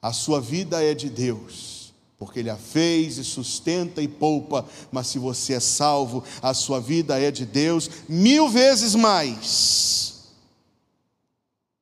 a 0.00 0.14
sua 0.14 0.40
vida 0.40 0.82
é 0.82 0.94
de 0.94 1.10
Deus, 1.10 1.92
porque 2.18 2.38
Ele 2.38 2.48
a 2.48 2.56
fez 2.56 3.18
e 3.18 3.24
sustenta 3.24 4.00
e 4.00 4.08
poupa, 4.08 4.66
mas 4.90 5.08
se 5.08 5.18
você 5.18 5.52
é 5.52 5.60
salvo, 5.60 6.24
a 6.40 6.54
sua 6.54 6.80
vida 6.80 7.20
é 7.20 7.30
de 7.30 7.44
Deus 7.44 7.90
mil 8.08 8.48
vezes 8.48 8.94
mais, 8.94 10.32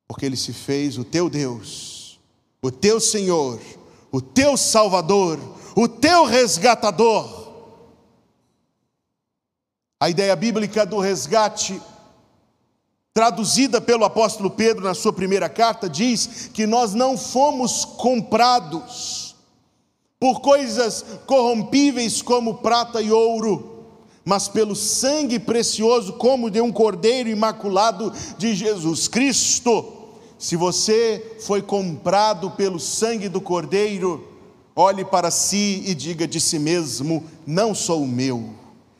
porque 0.09 0.27
Ele 0.27 0.37
se 0.37 0.53
fez 0.53 0.99
o 0.99 1.05
teu 1.05 1.31
Deus, 1.31 2.19
o 2.61 2.73
teu 2.73 3.01
Senhor, 3.01 3.61
o 4.13 4.21
teu 4.21 4.57
Salvador, 4.57 5.39
o 5.77 5.89
teu 5.89 6.25
resgatador. 6.25 7.41
A 10.01 10.09
ideia 10.09 10.35
bíblica 10.35 10.87
do 10.87 10.99
resgate 10.99 11.81
traduzida 13.13 13.81
pelo 13.81 14.05
apóstolo 14.05 14.51
Pedro 14.51 14.85
na 14.85 14.95
sua 14.95 15.13
primeira 15.13 15.49
carta, 15.49 15.89
diz 15.89 16.49
que 16.55 16.67
nós 16.67 16.95
não 16.95 17.19
fomos 17.19 17.85
comprados 17.85 19.35
por 20.19 20.41
coisas 20.41 21.05
corrompíveis 21.27 22.23
como 22.23 22.59
prata 22.59 23.03
e 23.03 23.11
ouro, 23.11 23.85
mas 24.25 24.49
pelo 24.49 24.77
sangue 24.77 25.39
precioso 25.39 26.13
como 26.15 26.51
de 26.51 26.61
um 26.61 26.71
cordeiro 26.71 27.29
imaculado 27.29 28.13
de 28.39 28.55
Jesus 28.55 29.09
Cristo. 29.09 30.00
Se 30.41 30.57
você 30.57 31.37
foi 31.41 31.61
comprado 31.61 32.51
pelo 32.53 32.81
sangue 32.81 33.29
do 33.29 33.43
cordeiro, 33.43 34.27
olhe 34.75 35.05
para 35.05 35.31
si 35.31 35.83
e 35.87 35.95
diga 35.95 36.27
de 36.27 36.41
si 36.41 36.59
mesmo: 36.59 37.23
não 37.47 37.75
sou 37.75 38.07
meu, 38.07 38.49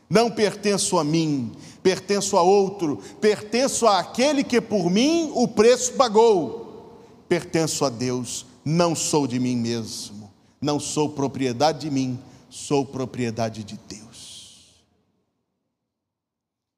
não 0.09 0.31
pertenço 0.31 0.99
a 0.99 1.03
mim, 1.03 1.51
pertenço 1.83 2.37
a 2.37 2.43
outro, 2.43 2.99
pertenço 3.23 3.87
àquele 3.87 4.45
que 4.45 4.61
por 4.61 4.91
mim 4.91 5.33
o 5.35 5.49
preço 5.49 5.95
pagou, 5.95 7.01
pertenço 7.27 7.87
a 7.87 7.89
Deus, 7.89 8.45
não 8.63 8.95
sou 8.95 9.27
de 9.27 9.41
mim 9.41 9.57
mesmo, 9.57 10.31
não 10.61 10.79
sou 10.79 11.09
propriedade 11.09 11.81
de 11.81 11.91
mim, 11.91 12.21
sou 12.51 12.85
propriedade 12.85 13.65
de 13.65 13.81
Deus. 13.89 14.85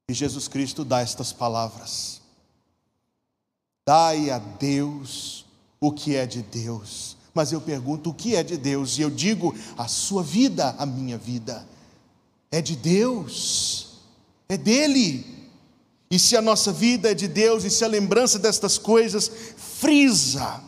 E 0.09 0.15
Jesus 0.15 0.47
Cristo 0.47 0.85
dá 0.85 1.01
estas 1.01 1.33
palavras: 1.33 2.22
Dai 3.87 4.31
a 4.31 4.39
Deus 4.39 5.45
o 5.81 5.91
que 5.91 6.15
é 6.15 6.27
de 6.27 6.43
Deus. 6.43 7.17
Mas 7.35 7.53
eu 7.53 7.61
pergunto: 7.61 8.11
o 8.11 8.15
que 8.15 8.37
é 8.37 8.43
de 8.43 8.57
Deus? 8.57 8.99
E 8.99 9.03
eu 9.03 9.11
digo: 9.11 9.55
a 9.77 9.89
sua 9.89 10.23
vida, 10.23 10.75
a 10.79 10.87
minha 10.87 11.19
vida, 11.19 11.67
é 12.51 12.61
de 12.61 12.77
Deus 12.77 13.93
é 14.49 14.57
dele. 14.57 15.27
E 16.11 16.19
se 16.19 16.37
a 16.37 16.43
nossa 16.43 16.73
vida 16.73 17.11
é 17.11 17.15
de 17.15 17.27
Deus, 17.27 17.65
e 17.65 17.71
se 17.71 17.85
a 17.85 17.89
lembrança 17.89 18.39
destas 18.39 18.77
coisas 18.77 19.31
frisa 19.57 20.61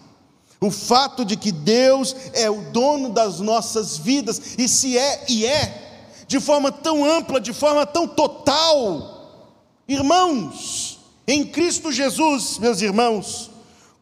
o 0.59 0.71
fato 0.71 1.25
de 1.25 1.37
que 1.37 1.53
Deus 1.53 2.17
é 2.33 2.49
o 2.49 2.63
dono 2.71 3.11
das 3.11 3.41
nossas 3.41 3.99
vidas, 3.99 4.57
e 4.57 4.67
se 4.67 4.97
é 4.97 5.25
e 5.29 5.45
é, 5.45 6.25
de 6.27 6.41
forma 6.41 6.73
tão 6.73 7.05
ampla, 7.05 7.39
de 7.39 7.53
forma 7.53 7.85
tão 7.85 8.09
total, 8.09 9.53
irmãos, 9.87 10.94
em 11.27 11.47
Cristo 11.47 11.91
Jesus, 11.91 12.59
meus 12.59 12.81
irmãos, 12.81 13.51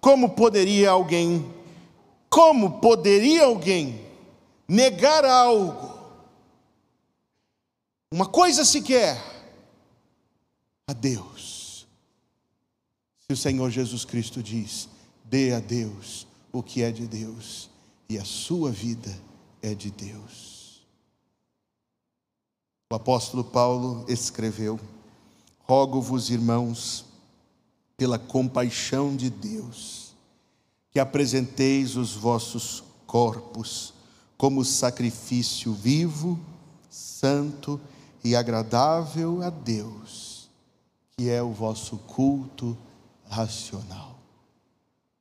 como 0.00 0.30
poderia 0.30 0.90
alguém, 0.90 1.48
como 2.28 2.80
poderia 2.80 3.44
alguém 3.44 4.04
negar 4.66 5.24
algo, 5.24 5.92
uma 8.12 8.26
coisa 8.26 8.64
sequer, 8.64 9.16
a 10.86 10.92
Deus. 10.92 11.86
Se 13.20 13.32
o 13.32 13.36
Senhor 13.36 13.70
Jesus 13.70 14.04
Cristo 14.04 14.42
diz: 14.42 14.88
dê 15.24 15.52
a 15.52 15.60
Deus 15.60 16.26
o 16.52 16.62
que 16.62 16.82
é 16.82 16.90
de 16.90 17.06
Deus, 17.06 17.70
e 18.08 18.18
a 18.18 18.24
sua 18.24 18.70
vida 18.70 19.16
é 19.62 19.74
de 19.74 19.90
Deus. 19.90 20.82
O 22.92 22.94
apóstolo 22.94 23.44
Paulo 23.44 24.04
escreveu: 24.08 24.78
Rogo-vos, 25.60 26.28
irmãos, 26.28 27.06
pela 28.02 28.18
compaixão 28.18 29.14
de 29.14 29.30
Deus, 29.30 30.12
que 30.90 30.98
apresenteis 30.98 31.94
os 31.94 32.14
vossos 32.14 32.82
corpos 33.06 33.94
como 34.36 34.64
sacrifício 34.64 35.72
vivo, 35.72 36.36
santo 36.90 37.80
e 38.24 38.34
agradável 38.34 39.40
a 39.40 39.50
Deus 39.50 40.32
que 41.16 41.30
é 41.30 41.40
o 41.40 41.52
vosso 41.52 41.96
culto 41.98 42.76
racional. 43.28 44.18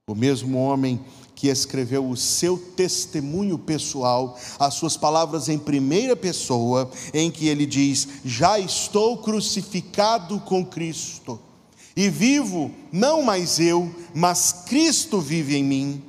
O 0.07 0.15
mesmo 0.15 0.57
homem 0.57 0.99
que 1.35 1.47
escreveu 1.47 2.09
o 2.09 2.17
seu 2.17 2.57
testemunho 2.57 3.59
pessoal, 3.59 4.35
as 4.57 4.73
suas 4.73 4.97
palavras 4.97 5.47
em 5.47 5.59
primeira 5.59 6.15
pessoa, 6.15 6.89
em 7.13 7.29
que 7.29 7.47
ele 7.47 7.67
diz: 7.67 8.07
Já 8.25 8.57
estou 8.57 9.19
crucificado 9.19 10.39
com 10.39 10.65
Cristo, 10.65 11.39
e 11.95 12.09
vivo 12.09 12.71
não 12.91 13.21
mais 13.21 13.59
eu, 13.59 13.93
mas 14.13 14.63
Cristo 14.67 15.19
vive 15.19 15.55
em 15.55 15.63
mim, 15.63 16.03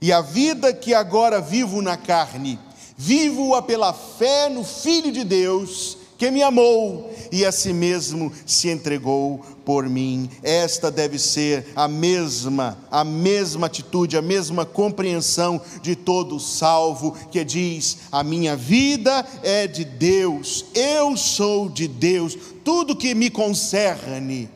e 0.00 0.12
a 0.12 0.20
vida 0.20 0.72
que 0.72 0.94
agora 0.94 1.40
vivo 1.40 1.80
na 1.80 1.96
carne, 1.96 2.58
vivo-a 2.96 3.62
pela 3.62 3.92
fé 3.92 4.48
no 4.48 4.64
Filho 4.64 5.10
de 5.10 5.24
Deus 5.24 5.98
que 6.18 6.30
me 6.30 6.42
amou 6.42 7.12
e 7.30 7.44
a 7.44 7.52
si 7.52 7.72
mesmo 7.72 8.32
se 8.46 8.70
entregou 8.70 9.38
por 9.64 9.88
mim. 9.88 10.30
Esta 10.42 10.90
deve 10.90 11.18
ser 11.18 11.66
a 11.76 11.86
mesma, 11.86 12.78
a 12.90 13.04
mesma 13.04 13.66
atitude, 13.66 14.16
a 14.16 14.22
mesma 14.22 14.64
compreensão 14.64 15.60
de 15.82 15.94
todo 15.94 16.40
salvo 16.40 17.16
que 17.30 17.44
diz: 17.44 17.98
a 18.10 18.22
minha 18.24 18.56
vida 18.56 19.26
é 19.42 19.66
de 19.66 19.84
Deus, 19.84 20.64
eu 20.74 21.16
sou 21.16 21.68
de 21.68 21.86
Deus, 21.86 22.36
tudo 22.64 22.96
que 22.96 23.14
me 23.14 23.30
concerne 23.30 24.55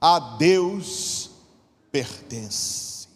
a 0.00 0.18
Deus 0.36 1.30
pertence. 1.90 3.08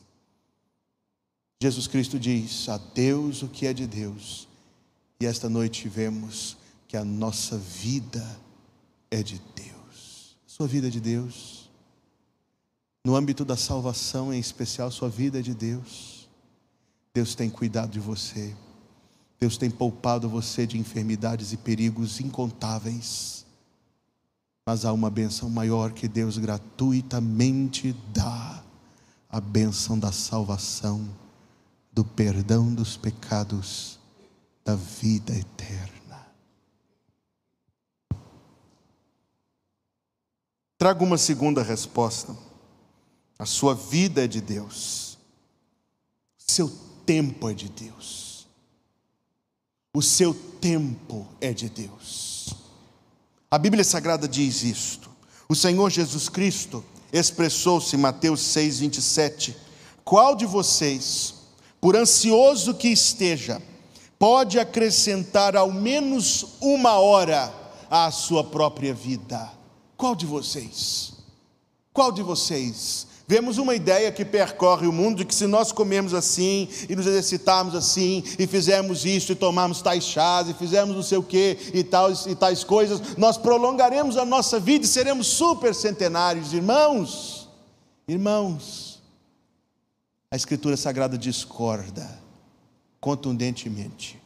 Jesus 1.62 1.86
Cristo 1.86 2.18
diz: 2.18 2.68
a 2.68 2.78
Deus 2.78 3.42
o 3.42 3.48
que 3.48 3.66
é 3.66 3.72
de 3.72 3.86
Deus. 3.86 4.48
E 5.20 5.26
esta 5.26 5.48
noite 5.48 5.88
vemos 5.88 6.56
que 6.88 6.96
a 6.96 7.04
nossa 7.04 7.58
vida 7.58 8.26
é 9.10 9.22
de 9.22 9.40
Deus. 9.54 10.36
Sua 10.46 10.66
vida 10.66 10.86
é 10.86 10.90
de 10.90 11.00
Deus. 11.00 11.70
No 13.04 13.16
âmbito 13.16 13.44
da 13.44 13.56
salvação, 13.56 14.32
em 14.32 14.38
especial, 14.38 14.90
sua 14.90 15.08
vida 15.08 15.38
é 15.38 15.42
de 15.42 15.54
Deus. 15.54 16.28
Deus 17.14 17.34
tem 17.34 17.50
cuidado 17.50 17.90
de 17.90 18.00
você. 18.00 18.54
Deus 19.38 19.56
tem 19.56 19.70
poupado 19.70 20.28
você 20.28 20.66
de 20.66 20.78
enfermidades 20.78 21.52
e 21.52 21.56
perigos 21.56 22.20
incontáveis. 22.20 23.39
Mas 24.66 24.84
há 24.84 24.92
uma 24.92 25.10
benção 25.10 25.48
maior 25.48 25.92
que 25.92 26.06
Deus 26.06 26.38
gratuitamente 26.38 27.94
dá: 28.12 28.62
a 29.28 29.40
benção 29.40 29.98
da 29.98 30.12
salvação, 30.12 31.08
do 31.92 32.04
perdão 32.04 32.74
dos 32.74 32.96
pecados, 32.96 33.98
da 34.64 34.74
vida 34.74 35.34
eterna. 35.34 36.00
Trago 40.80 41.04
uma 41.04 41.18
segunda 41.18 41.62
resposta. 41.62 42.34
A 43.38 43.44
sua 43.44 43.74
vida 43.74 44.24
é 44.24 44.26
de 44.26 44.40
Deus. 44.40 45.18
Seu 46.38 46.70
tempo 47.04 47.48
é 47.48 47.54
de 47.54 47.68
Deus. 47.68 48.46
O 49.94 50.00
seu 50.00 50.32
tempo 50.32 51.26
é 51.40 51.52
de 51.52 51.68
Deus. 51.68 52.54
A 53.52 53.58
Bíblia 53.58 53.82
Sagrada 53.82 54.28
diz 54.28 54.62
isto. 54.62 55.10
O 55.48 55.56
Senhor 55.56 55.90
Jesus 55.90 56.28
Cristo 56.28 56.84
expressou-se 57.12 57.96
em 57.96 57.98
Mateus 57.98 58.40
6:27. 58.42 59.56
Qual 60.04 60.36
de 60.36 60.46
vocês, 60.46 61.34
por 61.80 61.96
ansioso 61.96 62.74
que 62.74 62.86
esteja, 62.86 63.60
pode 64.20 64.56
acrescentar 64.60 65.56
ao 65.56 65.72
menos 65.72 66.58
uma 66.60 67.00
hora 67.00 67.52
à 67.90 68.08
sua 68.12 68.44
própria 68.44 68.94
vida? 68.94 69.50
Qual 69.96 70.14
de 70.14 70.26
vocês? 70.26 71.14
Qual 71.92 72.12
de 72.12 72.22
vocês? 72.22 73.08
Vemos 73.30 73.58
uma 73.58 73.76
ideia 73.76 74.10
que 74.10 74.24
percorre 74.24 74.88
o 74.88 74.92
mundo 74.92 75.18
de 75.18 75.24
que 75.24 75.32
se 75.32 75.46
nós 75.46 75.70
comemos 75.70 76.14
assim, 76.14 76.68
e 76.88 76.96
nos 76.96 77.06
exercitarmos 77.06 77.76
assim, 77.76 78.24
e 78.36 78.44
fizermos 78.44 79.04
isso, 79.04 79.30
e 79.30 79.36
tomarmos 79.36 79.80
tais 79.80 80.02
chás, 80.02 80.48
e 80.48 80.54
fizermos 80.54 80.96
não 80.96 81.02
sei 81.04 81.16
o 81.16 81.22
que, 81.22 81.56
e 81.72 81.84
tais, 81.84 82.26
e 82.26 82.34
tais 82.34 82.64
coisas, 82.64 83.16
nós 83.16 83.38
prolongaremos 83.38 84.16
a 84.16 84.24
nossa 84.24 84.58
vida 84.58 84.84
e 84.84 84.88
seremos 84.88 85.28
super 85.28 85.72
centenários, 85.76 86.52
irmãos. 86.52 87.48
Irmãos, 88.08 89.00
a 90.28 90.34
Escritura 90.34 90.76
Sagrada 90.76 91.16
discorda 91.16 92.10
contundentemente 93.00 94.20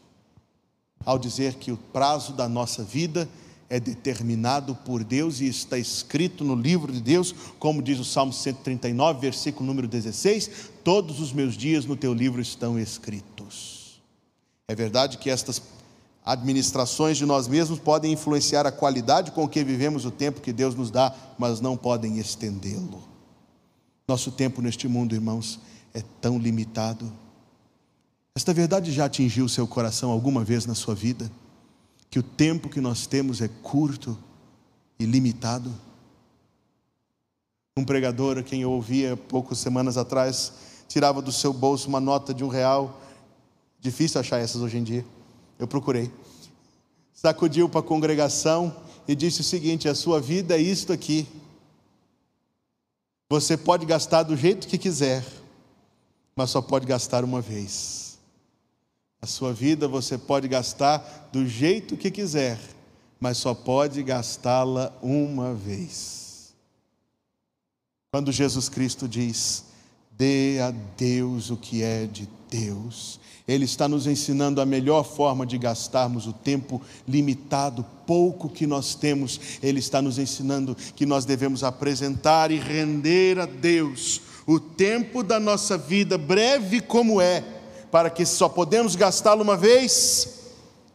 ao 1.04 1.18
dizer 1.18 1.56
que 1.56 1.70
o 1.70 1.76
prazo 1.76 2.32
da 2.32 2.48
nossa 2.48 2.82
vida 2.82 3.28
é 3.28 3.43
determinado 3.80 4.74
por 4.74 5.02
Deus 5.02 5.40
e 5.40 5.46
está 5.46 5.78
escrito 5.78 6.44
no 6.44 6.54
livro 6.54 6.92
de 6.92 7.00
Deus, 7.00 7.34
como 7.58 7.82
diz 7.82 7.98
o 7.98 8.04
Salmo 8.04 8.32
139, 8.32 9.20
versículo 9.20 9.66
número 9.66 9.88
16: 9.88 10.70
Todos 10.82 11.20
os 11.20 11.32
meus 11.32 11.56
dias 11.56 11.84
no 11.84 11.96
teu 11.96 12.12
livro 12.12 12.40
estão 12.40 12.78
escritos. 12.78 14.00
É 14.68 14.74
verdade 14.74 15.18
que 15.18 15.28
estas 15.28 15.60
administrações 16.24 17.18
de 17.18 17.26
nós 17.26 17.46
mesmos 17.46 17.78
podem 17.78 18.12
influenciar 18.12 18.66
a 18.66 18.72
qualidade 18.72 19.30
com 19.30 19.46
que 19.46 19.62
vivemos 19.62 20.06
o 20.06 20.10
tempo 20.10 20.40
que 20.40 20.52
Deus 20.52 20.74
nos 20.74 20.90
dá, 20.90 21.14
mas 21.38 21.60
não 21.60 21.76
podem 21.76 22.18
estendê-lo. 22.18 23.02
Nosso 24.08 24.30
tempo 24.30 24.62
neste 24.62 24.88
mundo, 24.88 25.14
irmãos, 25.14 25.60
é 25.92 26.02
tão 26.20 26.38
limitado. 26.38 27.12
Esta 28.34 28.52
verdade 28.52 28.90
já 28.90 29.04
atingiu 29.04 29.48
seu 29.48 29.66
coração 29.66 30.10
alguma 30.10 30.42
vez 30.42 30.66
na 30.66 30.74
sua 30.74 30.94
vida? 30.94 31.30
Que 32.14 32.18
o 32.20 32.22
tempo 32.22 32.68
que 32.68 32.80
nós 32.80 33.08
temos 33.08 33.40
é 33.40 33.48
curto 33.48 34.16
e 35.00 35.04
limitado. 35.04 35.74
Um 37.76 37.84
pregador, 37.84 38.40
quem 38.44 38.62
eu 38.62 38.70
ouvia 38.70 39.16
poucas 39.16 39.58
semanas 39.58 39.96
atrás, 39.96 40.52
tirava 40.86 41.20
do 41.20 41.32
seu 41.32 41.52
bolso 41.52 41.88
uma 41.88 41.98
nota 41.98 42.32
de 42.32 42.44
um 42.44 42.46
real. 42.46 43.00
Difícil 43.80 44.20
achar 44.20 44.38
essas 44.38 44.62
hoje 44.62 44.78
em 44.78 44.84
dia. 44.84 45.04
Eu 45.58 45.66
procurei. 45.66 46.08
Sacudiu 47.12 47.68
para 47.68 47.80
a 47.80 47.82
congregação 47.82 48.76
e 49.08 49.16
disse 49.16 49.40
o 49.40 49.44
seguinte: 49.44 49.88
a 49.88 49.94
sua 49.96 50.20
vida 50.20 50.54
é 50.54 50.60
isto 50.60 50.92
aqui. 50.92 51.26
Você 53.28 53.56
pode 53.56 53.84
gastar 53.84 54.22
do 54.22 54.36
jeito 54.36 54.68
que 54.68 54.78
quiser, 54.78 55.26
mas 56.36 56.50
só 56.50 56.62
pode 56.62 56.86
gastar 56.86 57.24
uma 57.24 57.40
vez. 57.40 58.13
A 59.24 59.26
sua 59.26 59.54
vida 59.54 59.88
você 59.88 60.18
pode 60.18 60.46
gastar 60.46 61.30
do 61.32 61.48
jeito 61.48 61.96
que 61.96 62.10
quiser, 62.10 62.60
mas 63.18 63.38
só 63.38 63.54
pode 63.54 64.02
gastá-la 64.02 64.92
uma 65.02 65.54
vez. 65.54 66.52
Quando 68.12 68.30
Jesus 68.30 68.68
Cristo 68.68 69.08
diz: 69.08 69.64
dê 70.10 70.58
a 70.60 70.70
Deus 70.70 71.48
o 71.48 71.56
que 71.56 71.82
é 71.82 72.04
de 72.04 72.28
Deus, 72.50 73.18
Ele 73.48 73.64
está 73.64 73.88
nos 73.88 74.06
ensinando 74.06 74.60
a 74.60 74.66
melhor 74.66 75.02
forma 75.02 75.46
de 75.46 75.56
gastarmos 75.56 76.26
o 76.26 76.32
tempo 76.34 76.82
limitado, 77.08 77.82
pouco 78.06 78.50
que 78.50 78.66
nós 78.66 78.94
temos. 78.94 79.40
Ele 79.62 79.78
está 79.78 80.02
nos 80.02 80.18
ensinando 80.18 80.76
que 80.94 81.06
nós 81.06 81.24
devemos 81.24 81.64
apresentar 81.64 82.50
e 82.50 82.58
render 82.58 83.40
a 83.40 83.46
Deus 83.46 84.20
o 84.46 84.60
tempo 84.60 85.22
da 85.22 85.40
nossa 85.40 85.78
vida, 85.78 86.18
breve 86.18 86.82
como 86.82 87.22
é 87.22 87.63
para 87.94 88.10
que 88.10 88.26
só 88.26 88.48
podemos 88.48 88.96
gastá-lo 88.96 89.44
uma 89.44 89.56
vez, 89.56 90.40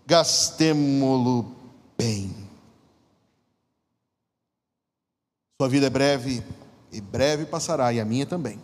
gastemo-lo 0.06 1.56
bem. 1.98 2.36
Sua 5.58 5.70
vida 5.70 5.88
é 5.88 5.90
breve 5.90 6.44
e 6.92 7.00
breve 7.00 7.46
passará, 7.46 7.94
e 7.94 8.02
a 8.02 8.04
minha 8.04 8.26
também. 8.26 8.62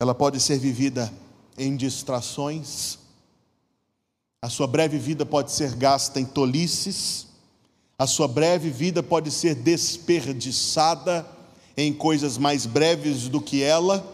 Ela 0.00 0.16
pode 0.16 0.40
ser 0.40 0.58
vivida 0.58 1.14
em 1.56 1.76
distrações, 1.76 2.98
a 4.42 4.48
sua 4.48 4.66
breve 4.66 4.98
vida 4.98 5.24
pode 5.24 5.52
ser 5.52 5.76
gasta 5.76 6.18
em 6.18 6.24
tolices, 6.24 7.28
a 7.96 8.08
sua 8.08 8.26
breve 8.26 8.68
vida 8.68 9.00
pode 9.00 9.30
ser 9.30 9.54
desperdiçada 9.54 11.24
em 11.76 11.94
coisas 11.94 12.36
mais 12.36 12.66
breves 12.66 13.28
do 13.28 13.40
que 13.40 13.62
ela 13.62 14.13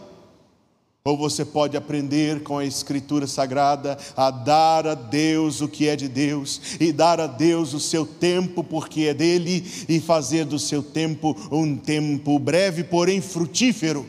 ou 1.03 1.17
você 1.17 1.43
pode 1.43 1.75
aprender 1.75 2.43
com 2.43 2.59
a 2.59 2.65
Escritura 2.65 3.25
Sagrada 3.25 3.97
a 4.15 4.29
dar 4.29 4.85
a 4.85 4.93
Deus 4.93 5.59
o 5.59 5.67
que 5.67 5.87
é 5.87 5.95
de 5.95 6.07
Deus, 6.07 6.61
e 6.79 6.91
dar 6.91 7.19
a 7.19 7.25
Deus 7.25 7.73
o 7.73 7.79
seu 7.79 8.05
tempo, 8.05 8.63
porque 8.63 9.01
é 9.01 9.13
dele, 9.13 9.65
e 9.89 9.99
fazer 9.99 10.45
do 10.45 10.59
seu 10.59 10.83
tempo 10.83 11.35
um 11.51 11.75
tempo 11.75 12.37
breve, 12.37 12.83
porém 12.83 13.19
frutífero, 13.19 14.05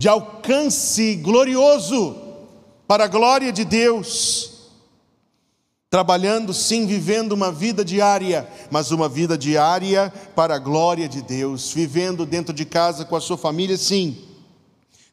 de 0.00 0.08
alcance 0.08 1.14
glorioso, 1.16 2.16
para 2.86 3.04
a 3.04 3.08
glória 3.08 3.52
de 3.52 3.64
Deus. 3.64 4.52
Trabalhando 5.88 6.52
sim, 6.52 6.84
vivendo 6.84 7.30
uma 7.30 7.52
vida 7.52 7.84
diária, 7.84 8.48
mas 8.72 8.90
uma 8.90 9.08
vida 9.08 9.38
diária 9.38 10.12
para 10.34 10.56
a 10.56 10.58
glória 10.58 11.08
de 11.08 11.22
Deus, 11.22 11.72
vivendo 11.72 12.26
dentro 12.26 12.52
de 12.52 12.64
casa 12.64 13.04
com 13.04 13.14
a 13.14 13.20
sua 13.20 13.38
família, 13.38 13.76
sim 13.76 14.33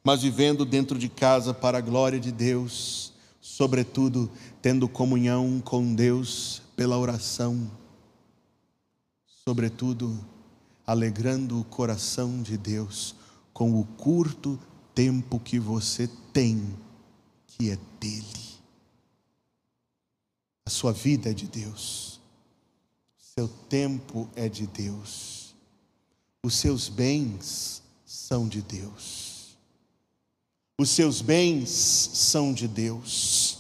mas 0.03 0.21
vivendo 0.21 0.65
dentro 0.65 0.97
de 0.97 1.07
casa 1.07 1.53
para 1.53 1.77
a 1.77 1.81
glória 1.81 2.19
de 2.19 2.31
Deus, 2.31 3.13
sobretudo 3.39 4.31
tendo 4.61 4.89
comunhão 4.89 5.61
com 5.63 5.93
Deus 5.93 6.61
pela 6.75 6.97
oração, 6.97 7.69
sobretudo 9.45 10.17
alegrando 10.85 11.59
o 11.59 11.63
coração 11.63 12.41
de 12.41 12.57
Deus 12.57 13.15
com 13.53 13.79
o 13.79 13.85
curto 13.85 14.59
tempo 14.95 15.39
que 15.39 15.59
você 15.59 16.09
tem, 16.33 16.75
que 17.47 17.69
é 17.69 17.77
dele. 17.99 18.51
A 20.65 20.69
sua 20.69 20.91
vida 20.91 21.29
é 21.29 21.33
de 21.33 21.47
Deus, 21.47 22.19
seu 23.17 23.47
tempo 23.47 24.29
é 24.35 24.49
de 24.49 24.65
Deus, 24.67 25.55
os 26.43 26.55
seus 26.55 26.89
bens 26.89 27.83
são 28.05 28.47
de 28.47 28.61
Deus. 28.61 29.20
Os 30.82 30.89
seus 30.89 31.22
bens 31.22 31.70
são 32.12 32.52
de 32.52 32.67
Deus. 32.67 33.60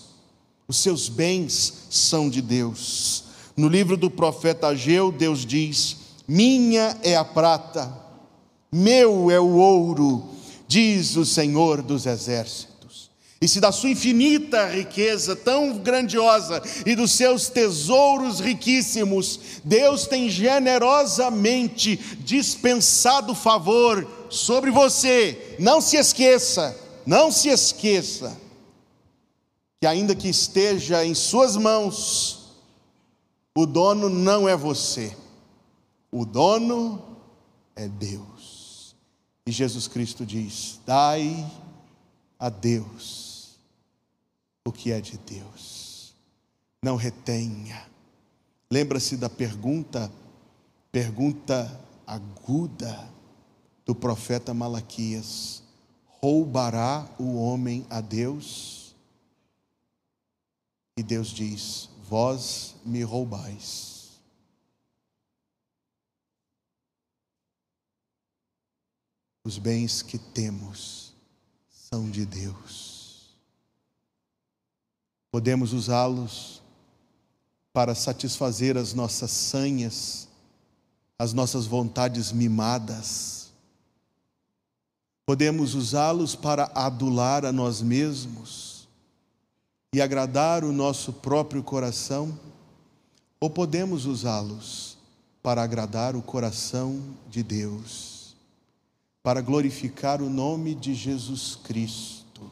Os 0.67 0.77
seus 0.77 1.07
bens 1.07 1.71
são 1.87 2.27
de 2.27 2.41
Deus. 2.41 3.25
No 3.55 3.67
livro 3.67 3.95
do 3.95 4.09
profeta 4.09 4.69
Ageu, 4.69 5.11
Deus 5.11 5.45
diz: 5.45 5.97
Minha 6.27 6.97
é 7.03 7.15
a 7.15 7.23
prata, 7.23 7.95
meu 8.71 9.29
é 9.29 9.39
o 9.39 9.57
ouro, 9.57 10.29
diz 10.67 11.15
o 11.15 11.23
Senhor 11.23 11.83
dos 11.83 12.07
exércitos. 12.07 13.11
E 13.39 13.47
se 13.47 13.59
da 13.59 13.71
sua 13.71 13.91
infinita 13.91 14.65
riqueza 14.65 15.35
tão 15.35 15.77
grandiosa 15.77 16.59
e 16.87 16.95
dos 16.95 17.11
seus 17.11 17.49
tesouros 17.49 18.39
riquíssimos, 18.39 19.39
Deus 19.63 20.07
tem 20.07 20.27
generosamente 20.27 21.99
dispensado 22.21 23.35
favor 23.35 24.07
sobre 24.27 24.71
você, 24.71 25.55
não 25.59 25.81
se 25.81 25.97
esqueça, 25.97 26.80
não 27.05 27.31
se 27.31 27.49
esqueça 27.49 28.39
que, 29.79 29.87
ainda 29.87 30.15
que 30.15 30.29
esteja 30.29 31.05
em 31.05 31.15
Suas 31.15 31.57
mãos, 31.57 32.53
o 33.55 33.65
dono 33.65 34.09
não 34.09 34.47
é 34.47 34.55
você, 34.55 35.15
o 36.11 36.25
dono 36.25 37.17
é 37.75 37.87
Deus. 37.87 38.95
E 39.45 39.51
Jesus 39.51 39.87
Cristo 39.87 40.25
diz: 40.25 40.79
Dai 40.85 41.49
a 42.39 42.49
Deus 42.49 43.57
o 44.63 44.71
que 44.71 44.91
é 44.91 45.01
de 45.01 45.17
Deus, 45.17 46.13
não 46.81 46.95
retenha. 46.95 47.89
Lembra-se 48.69 49.17
da 49.17 49.29
pergunta, 49.29 50.11
pergunta 50.91 51.79
aguda 52.05 53.09
do 53.85 53.95
profeta 53.95 54.53
Malaquias 54.53 55.60
roubará 56.21 57.09
o 57.17 57.35
homem 57.35 57.85
a 57.89 57.99
Deus? 57.99 58.95
E 60.95 61.01
Deus 61.01 61.29
diz: 61.29 61.89
Vós 62.07 62.75
me 62.85 63.01
roubais. 63.01 64.11
Os 69.43 69.57
bens 69.57 70.03
que 70.03 70.19
temos 70.19 71.13
são 71.69 72.09
de 72.09 72.25
Deus. 72.25 73.35
Podemos 75.31 75.73
usá-los 75.73 76.61
para 77.73 77.95
satisfazer 77.95 78.77
as 78.77 78.93
nossas 78.93 79.31
sanhas, 79.31 80.27
as 81.17 81.33
nossas 81.33 81.65
vontades 81.65 82.31
mimadas 82.31 83.40
Podemos 85.25 85.75
usá-los 85.75 86.35
para 86.35 86.71
adular 86.73 87.45
a 87.45 87.51
nós 87.51 87.81
mesmos 87.81 88.87
e 89.93 90.01
agradar 90.01 90.63
o 90.63 90.71
nosso 90.71 91.11
próprio 91.11 91.61
coração, 91.61 92.37
ou 93.39 93.49
podemos 93.49 94.05
usá-los 94.05 94.97
para 95.43 95.63
agradar 95.63 96.15
o 96.15 96.21
coração 96.21 97.01
de 97.29 97.43
Deus, 97.43 98.35
para 99.23 99.41
glorificar 99.41 100.21
o 100.21 100.29
nome 100.29 100.73
de 100.73 100.93
Jesus 100.93 101.57
Cristo, 101.63 102.49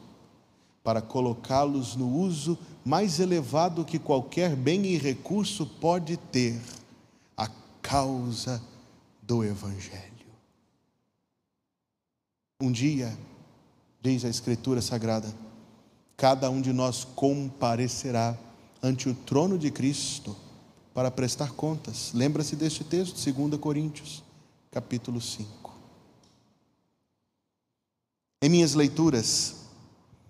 para 0.82 1.00
colocá-los 1.00 1.96
no 1.96 2.08
uso 2.08 2.58
mais 2.84 3.20
elevado 3.20 3.84
que 3.84 3.98
qualquer 3.98 4.56
bem 4.56 4.84
e 4.86 4.96
recurso 4.96 5.66
pode 5.66 6.16
ter, 6.16 6.60
a 7.36 7.48
causa 7.80 8.60
do 9.22 9.44
Evangelho. 9.44 10.09
Um 12.60 12.70
dia, 12.70 13.16
diz 14.02 14.22
a 14.22 14.28
Escritura 14.28 14.82
Sagrada, 14.82 15.34
cada 16.14 16.50
um 16.50 16.60
de 16.60 16.74
nós 16.74 17.04
comparecerá 17.04 18.36
ante 18.82 19.08
o 19.08 19.14
trono 19.14 19.58
de 19.58 19.70
Cristo 19.70 20.36
para 20.92 21.10
prestar 21.10 21.52
contas. 21.52 22.10
Lembra-se 22.12 22.54
deste 22.54 22.84
texto, 22.84 23.32
2 23.32 23.58
Coríntios, 23.58 24.22
capítulo 24.70 25.22
5. 25.22 25.72
Em 28.42 28.50
minhas 28.50 28.74
leituras, 28.74 29.56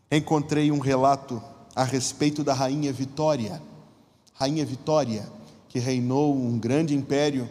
encontrei 0.09 0.71
um 0.71 0.79
relato 0.79 1.43
a 1.75 1.83
respeito 1.83 2.45
da 2.45 2.55
rainha 2.55 2.93
Vitória. 2.93 3.61
Rainha 4.35 4.65
Vitória, 4.65 5.29
que 5.69 5.81
reinou 5.81 6.37
um 6.37 6.59
grande 6.59 6.95
império 6.95 7.49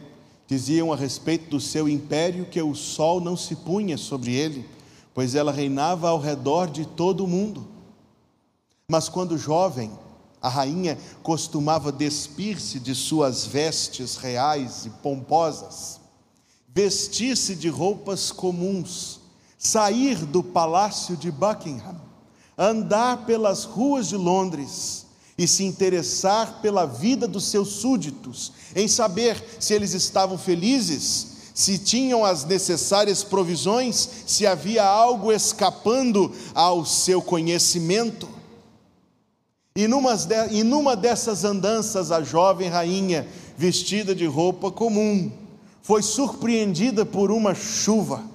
Diziam 0.50 0.92
a 0.92 0.96
respeito 0.96 1.48
do 1.48 1.62
seu 1.62 1.88
império 1.88 2.48
que 2.48 2.60
o 2.60 2.74
sol 2.74 3.22
não 3.22 3.38
se 3.38 3.56
punha 3.56 4.00
sobre 4.00 4.34
ele, 4.34 4.68
pois 5.14 5.36
ela 5.36 5.52
reinava 5.52 6.10
ao 6.10 6.20
redor 6.20 6.72
de 6.72 6.88
todo 6.88 7.24
o 7.24 7.28
mundo. 7.28 7.68
Mas 8.90 9.08
quando 9.08 9.38
jovem, 9.38 9.92
a 10.42 10.50
rainha 10.50 10.98
costumava 11.22 11.92
despir-se 11.92 12.80
de 12.80 12.96
suas 12.96 13.46
vestes 13.46 14.16
reais 14.16 14.88
e 14.88 14.90
pomposas, 14.90 16.00
vestir-se 16.74 17.56
de 17.56 17.70
roupas 17.70 18.32
comuns, 18.32 19.20
sair 19.56 20.26
do 20.26 20.42
palácio 20.42 21.16
de 21.16 21.30
Buckingham, 21.30 22.02
andar 22.58 23.28
pelas 23.28 23.66
ruas 23.66 24.08
de 24.08 24.16
Londres, 24.18 25.06
e 25.40 25.48
se 25.48 25.64
interessar 25.64 26.60
pela 26.62 26.86
vida 26.86 27.26
dos 27.26 27.46
seus 27.46 27.70
súditos, 27.70 28.52
em 28.76 28.90
saber 28.90 29.42
se 29.58 29.74
eles 29.74 29.94
estavam 29.94 30.38
felizes, 30.38 31.28
se 31.54 31.78
tinham 31.78 32.26
as 32.26 32.44
necessárias 32.44 33.24
provisões, 33.24 34.10
se 34.28 34.46
havia 34.46 34.84
algo 34.84 35.32
escapando 35.32 36.30
ao 36.54 36.86
seu 36.86 37.22
conhecimento. 37.22 38.28
E 39.74 39.88
numa, 39.88 40.14
de, 40.18 40.48
e 40.52 40.62
numa 40.62 40.94
dessas 40.94 41.46
andanças, 41.46 42.12
a 42.12 42.22
jovem 42.22 42.68
rainha, 42.68 43.26
vestida 43.58 44.14
de 44.14 44.26
roupa 44.26 44.70
comum, 44.70 45.32
foi 45.82 46.04
surpreendida 46.04 47.06
por 47.06 47.32
uma 47.32 47.56
chuva. 47.56 48.26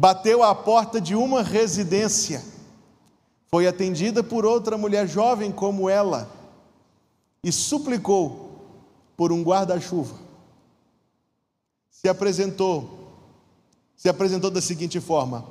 Bateu 0.00 0.44
à 0.44 0.54
porta 0.54 1.00
de 1.00 1.16
uma 1.16 1.42
residência 1.42 2.55
foi 3.48 3.66
atendida 3.66 4.22
por 4.22 4.44
outra 4.44 4.76
mulher 4.76 5.08
jovem 5.08 5.52
como 5.52 5.88
ela 5.88 6.30
e 7.42 7.52
suplicou 7.52 8.66
por 9.16 9.32
um 9.32 9.42
guarda-chuva. 9.42 10.16
Se 11.90 12.08
apresentou, 12.08 13.12
se 13.96 14.08
apresentou 14.08 14.50
da 14.50 14.60
seguinte 14.60 15.00
forma: 15.00 15.46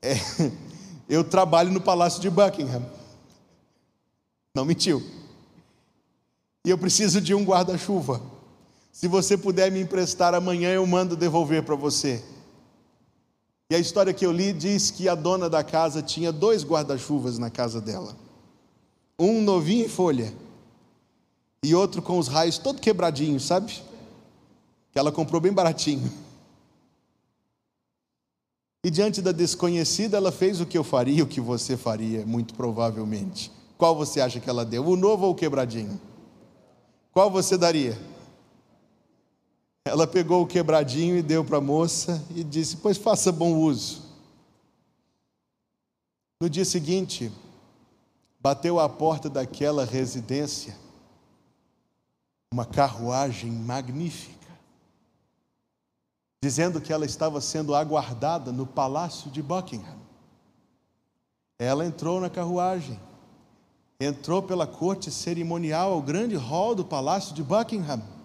é, 0.00 0.14
Eu 1.10 1.24
trabalho 1.24 1.72
no 1.72 1.80
palácio 1.80 2.20
de 2.20 2.30
Buckingham. 2.30 2.86
Não 4.54 4.64
mentiu. 4.64 5.02
E 6.64 6.70
eu 6.70 6.78
preciso 6.78 7.20
de 7.20 7.34
um 7.34 7.42
guarda-chuva. 7.42 8.22
Se 8.92 9.08
você 9.08 9.36
puder 9.36 9.72
me 9.72 9.80
emprestar 9.80 10.36
amanhã, 10.36 10.70
eu 10.70 10.86
mando 10.86 11.16
devolver 11.16 11.64
para 11.64 11.74
você. 11.74 12.22
E 13.70 13.74
a 13.76 13.78
história 13.78 14.12
que 14.12 14.26
eu 14.26 14.32
li 14.32 14.52
diz 14.52 14.90
que 14.90 15.08
a 15.08 15.14
dona 15.14 15.48
da 15.48 15.62
casa 15.62 16.02
tinha 16.02 16.32
dois 16.32 16.64
guarda-chuvas 16.64 17.38
na 17.38 17.48
casa 17.48 17.80
dela. 17.80 18.16
Um 19.16 19.40
novinho 19.40 19.86
em 19.86 19.88
folha 19.88 20.34
e 21.62 21.72
outro 21.72 22.02
com 22.02 22.18
os 22.18 22.26
raios 22.26 22.58
todo 22.58 22.80
quebradinhos, 22.80 23.44
sabe? 23.44 23.80
Que 24.90 24.98
ela 24.98 25.12
comprou 25.12 25.40
bem 25.40 25.52
baratinho. 25.52 26.10
E 28.82 28.90
diante 28.90 29.22
da 29.22 29.30
desconhecida, 29.30 30.16
ela 30.16 30.32
fez 30.32 30.60
o 30.60 30.66
que 30.66 30.76
eu 30.76 30.82
faria, 30.82 31.22
o 31.22 31.26
que 31.28 31.40
você 31.40 31.76
faria, 31.76 32.26
muito 32.26 32.54
provavelmente. 32.54 33.52
Qual 33.78 33.94
você 33.94 34.20
acha 34.20 34.40
que 34.40 34.50
ela 34.50 34.64
deu? 34.64 34.84
O 34.84 34.96
novo 34.96 35.26
ou 35.26 35.32
o 35.32 35.34
quebradinho? 35.34 36.00
Qual 37.12 37.30
você 37.30 37.56
daria? 37.56 37.96
Ela 39.90 40.06
pegou 40.06 40.44
o 40.44 40.46
quebradinho 40.46 41.16
e 41.16 41.22
deu 41.22 41.44
para 41.44 41.58
a 41.58 41.60
moça 41.60 42.24
e 42.32 42.44
disse: 42.44 42.76
Pois 42.76 42.96
faça 42.96 43.32
bom 43.32 43.56
uso. 43.56 44.04
No 46.40 46.48
dia 46.48 46.64
seguinte, 46.64 47.32
bateu 48.38 48.78
à 48.78 48.88
porta 48.88 49.28
daquela 49.28 49.84
residência 49.84 50.76
uma 52.52 52.64
carruagem 52.64 53.50
magnífica, 53.50 54.46
dizendo 56.40 56.80
que 56.80 56.92
ela 56.92 57.04
estava 57.04 57.40
sendo 57.40 57.74
aguardada 57.74 58.52
no 58.52 58.64
palácio 58.64 59.28
de 59.28 59.42
Buckingham. 59.42 59.98
Ela 61.58 61.84
entrou 61.84 62.20
na 62.20 62.30
carruagem, 62.30 62.98
entrou 63.98 64.40
pela 64.40 64.68
corte 64.68 65.10
cerimonial 65.10 65.92
ao 65.92 66.00
grande 66.00 66.36
hall 66.36 66.76
do 66.76 66.84
palácio 66.84 67.34
de 67.34 67.42
Buckingham 67.42 68.19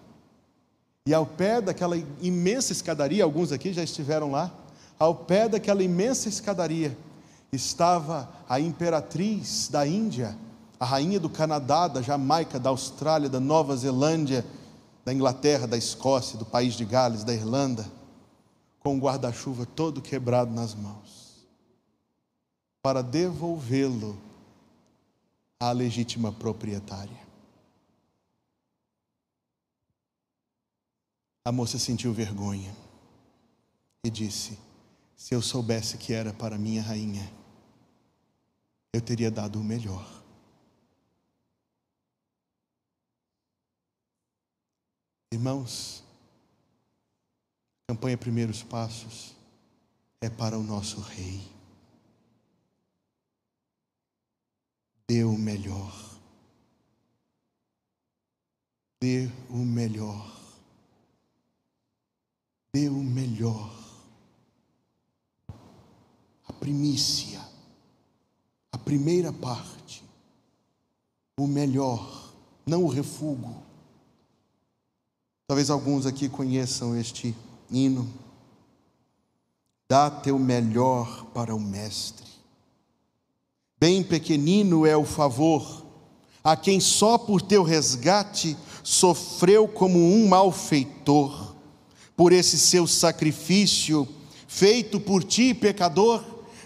e 1.06 1.14
ao 1.14 1.24
pé 1.24 1.60
daquela 1.60 1.96
imensa 2.20 2.72
escadaria, 2.72 3.22
alguns 3.22 3.52
aqui 3.52 3.72
já 3.72 3.84
estiveram 3.84 4.32
lá, 4.32 4.52
ao 4.98 5.14
pé 5.14 5.48
daquela 5.48 5.82
imensa 5.82 6.28
escadaria 6.28 6.98
estava 7.52 8.28
a 8.48 8.58
imperatriz 8.58 9.68
da 9.68 9.86
Índia, 9.86 10.36
a 10.80 10.84
rainha 10.84 11.20
do 11.20 11.30
Canadá, 11.30 11.86
da 11.86 12.02
Jamaica, 12.02 12.58
da 12.58 12.70
Austrália, 12.70 13.28
da 13.28 13.38
Nova 13.38 13.76
Zelândia, 13.76 14.44
da 15.04 15.14
Inglaterra, 15.14 15.66
da 15.66 15.76
Escócia, 15.76 16.36
do 16.36 16.44
país 16.44 16.74
de 16.74 16.84
Gales, 16.84 17.22
da 17.22 17.32
Irlanda, 17.32 17.86
com 18.80 18.96
o 18.96 19.00
guarda-chuva 19.00 19.64
todo 19.64 20.02
quebrado 20.02 20.52
nas 20.52 20.74
mãos, 20.74 21.46
para 22.82 23.00
devolvê-lo 23.00 24.18
à 25.60 25.70
legítima 25.70 26.32
proprietária. 26.32 27.25
A 31.46 31.52
moça 31.52 31.78
sentiu 31.78 32.12
vergonha 32.12 32.76
e 34.04 34.10
disse: 34.10 34.58
Se 35.16 35.32
eu 35.32 35.40
soubesse 35.40 35.96
que 35.96 36.12
era 36.12 36.34
para 36.34 36.58
minha 36.58 36.82
rainha, 36.82 37.32
eu 38.92 39.00
teria 39.00 39.30
dado 39.30 39.60
o 39.60 39.62
melhor. 39.62 40.04
Irmãos, 45.32 46.02
a 47.84 47.92
campanha 47.92 48.18
Primeiros 48.18 48.64
Passos 48.64 49.36
é 50.20 50.28
para 50.28 50.58
o 50.58 50.64
nosso 50.64 50.98
Rei. 51.00 51.40
Dê 55.08 55.22
o 55.22 55.38
melhor. 55.38 55.94
Dê 59.00 59.30
o 59.48 59.58
melhor 59.58 60.35
o 62.90 63.02
melhor, 63.02 63.72
a 66.46 66.52
primícia, 66.52 67.40
a 68.70 68.78
primeira 68.78 69.32
parte, 69.32 70.04
o 71.38 71.46
melhor, 71.46 72.32
não 72.66 72.84
o 72.84 72.88
refúgio. 72.88 73.56
Talvez 75.48 75.70
alguns 75.70 76.06
aqui 76.06 76.28
conheçam 76.28 76.96
este 76.96 77.34
hino. 77.70 78.08
Dá 79.88 80.10
teu 80.10 80.38
melhor 80.38 81.26
para 81.26 81.54
o 81.54 81.60
Mestre. 81.60 82.26
Bem 83.78 84.02
pequenino 84.02 84.84
é 84.84 84.96
o 84.96 85.04
favor 85.04 85.86
a 86.46 86.56
quem 86.56 86.78
só 86.78 87.18
por 87.18 87.42
teu 87.42 87.64
resgate 87.64 88.56
sofreu 88.84 89.66
como 89.66 89.98
um 89.98 90.28
malfeitor 90.28 91.45
por 92.16 92.32
esse 92.32 92.58
seu 92.58 92.86
sacrifício 92.86 94.08
feito 94.48 94.98
por 94.98 95.22
ti, 95.22 95.52
pecador. 95.52 96.24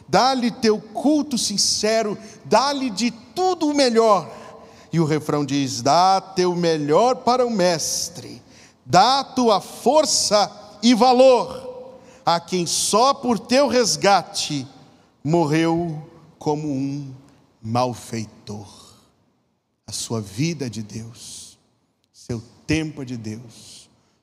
Dá-lhe 0.09 0.51
teu 0.51 0.81
culto 0.81 1.37
sincero, 1.37 2.17
dá-lhe 2.45 2.91
de 2.91 3.11
tudo 3.11 3.69
o 3.69 3.75
melhor. 3.75 4.31
E 4.93 4.99
o 4.99 5.05
refrão 5.05 5.45
diz: 5.45 5.83
Dá 5.83 6.21
teu 6.21 6.55
melhor 6.55 7.17
para 7.17 7.47
o 7.47 7.51
Mestre, 7.51 8.43
dá 8.85 9.23
tua 9.23 9.61
força 9.61 10.79
e 10.83 10.95
valor 10.95 11.71
a 12.25 12.39
quem 12.39 12.67
só 12.67 13.15
por 13.15 13.39
teu 13.39 13.67
resgate 13.67 14.67
morreu 15.23 16.07
como 16.39 16.69
um 16.69 17.13
malfeitor. 17.61 18.69
A 19.87 19.93
sua 19.93 20.21
vida 20.21 20.67
é 20.67 20.69
de 20.69 20.83
Deus, 20.83 21.59
seu 22.13 22.43
tempo 22.67 23.03
é 23.03 23.05
de 23.05 23.17
Deus, 23.17 23.80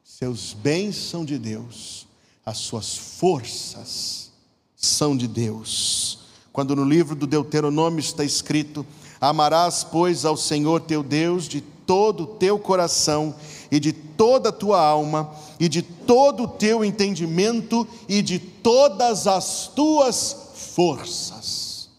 seus 0.08 0.54
bens 0.54 0.96
são 0.96 1.26
de 1.26 1.38
Deus, 1.38 2.08
as 2.46 2.60
suas 2.60 2.98
forças 2.98 4.32
são 4.74 5.18
de 5.18 5.28
Deus. 5.28 6.20
Quando 6.54 6.74
no 6.78 6.86
livro 6.86 7.14
do 7.14 7.28
Deuteronômio 7.28 8.00
está 8.00 8.24
escrito: 8.24 8.86
Amarás, 9.20 9.84
pois, 9.84 10.24
ao 10.24 10.38
Senhor 10.38 10.80
teu 10.80 11.04
Deus 11.04 11.46
de 11.46 11.60
todo 11.60 12.24
o 12.24 12.28
teu 12.28 12.58
coração 12.58 13.36
e 13.70 13.82
de 13.82 13.92
toda 13.92 14.48
a 14.48 14.54
tua 14.54 14.82
alma 14.82 15.36
e 15.60 15.68
de 15.68 15.82
todo 15.82 16.44
o 16.44 16.48
teu 16.48 16.86
entendimento 16.86 17.86
e 18.08 18.22
de 18.22 18.40
todas 18.40 19.28
as 19.28 19.68
tuas 19.68 20.54
forças. 20.74 21.90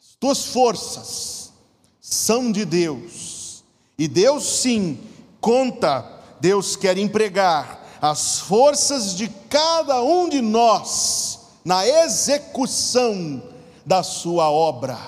As 0.00 0.16
tuas 0.18 0.46
forças 0.46 1.52
são 2.00 2.50
de 2.50 2.64
Deus. 2.64 3.62
E 3.98 4.08
Deus 4.08 4.44
sim 4.44 4.98
conta, 5.42 6.13
Deus 6.44 6.76
quer 6.76 6.98
empregar 6.98 7.96
as 8.02 8.38
forças 8.40 9.14
de 9.14 9.28
cada 9.48 10.02
um 10.02 10.28
de 10.28 10.42
nós 10.42 11.40
na 11.64 11.88
execução 11.88 13.42
da 13.86 14.02
sua 14.02 14.50
obra. 14.50 14.98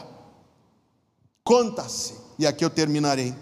Conta-se, 1.45 2.15
e 2.39 2.47
aqui 2.47 2.65
eu 2.65 2.71
terminarei 2.71 3.35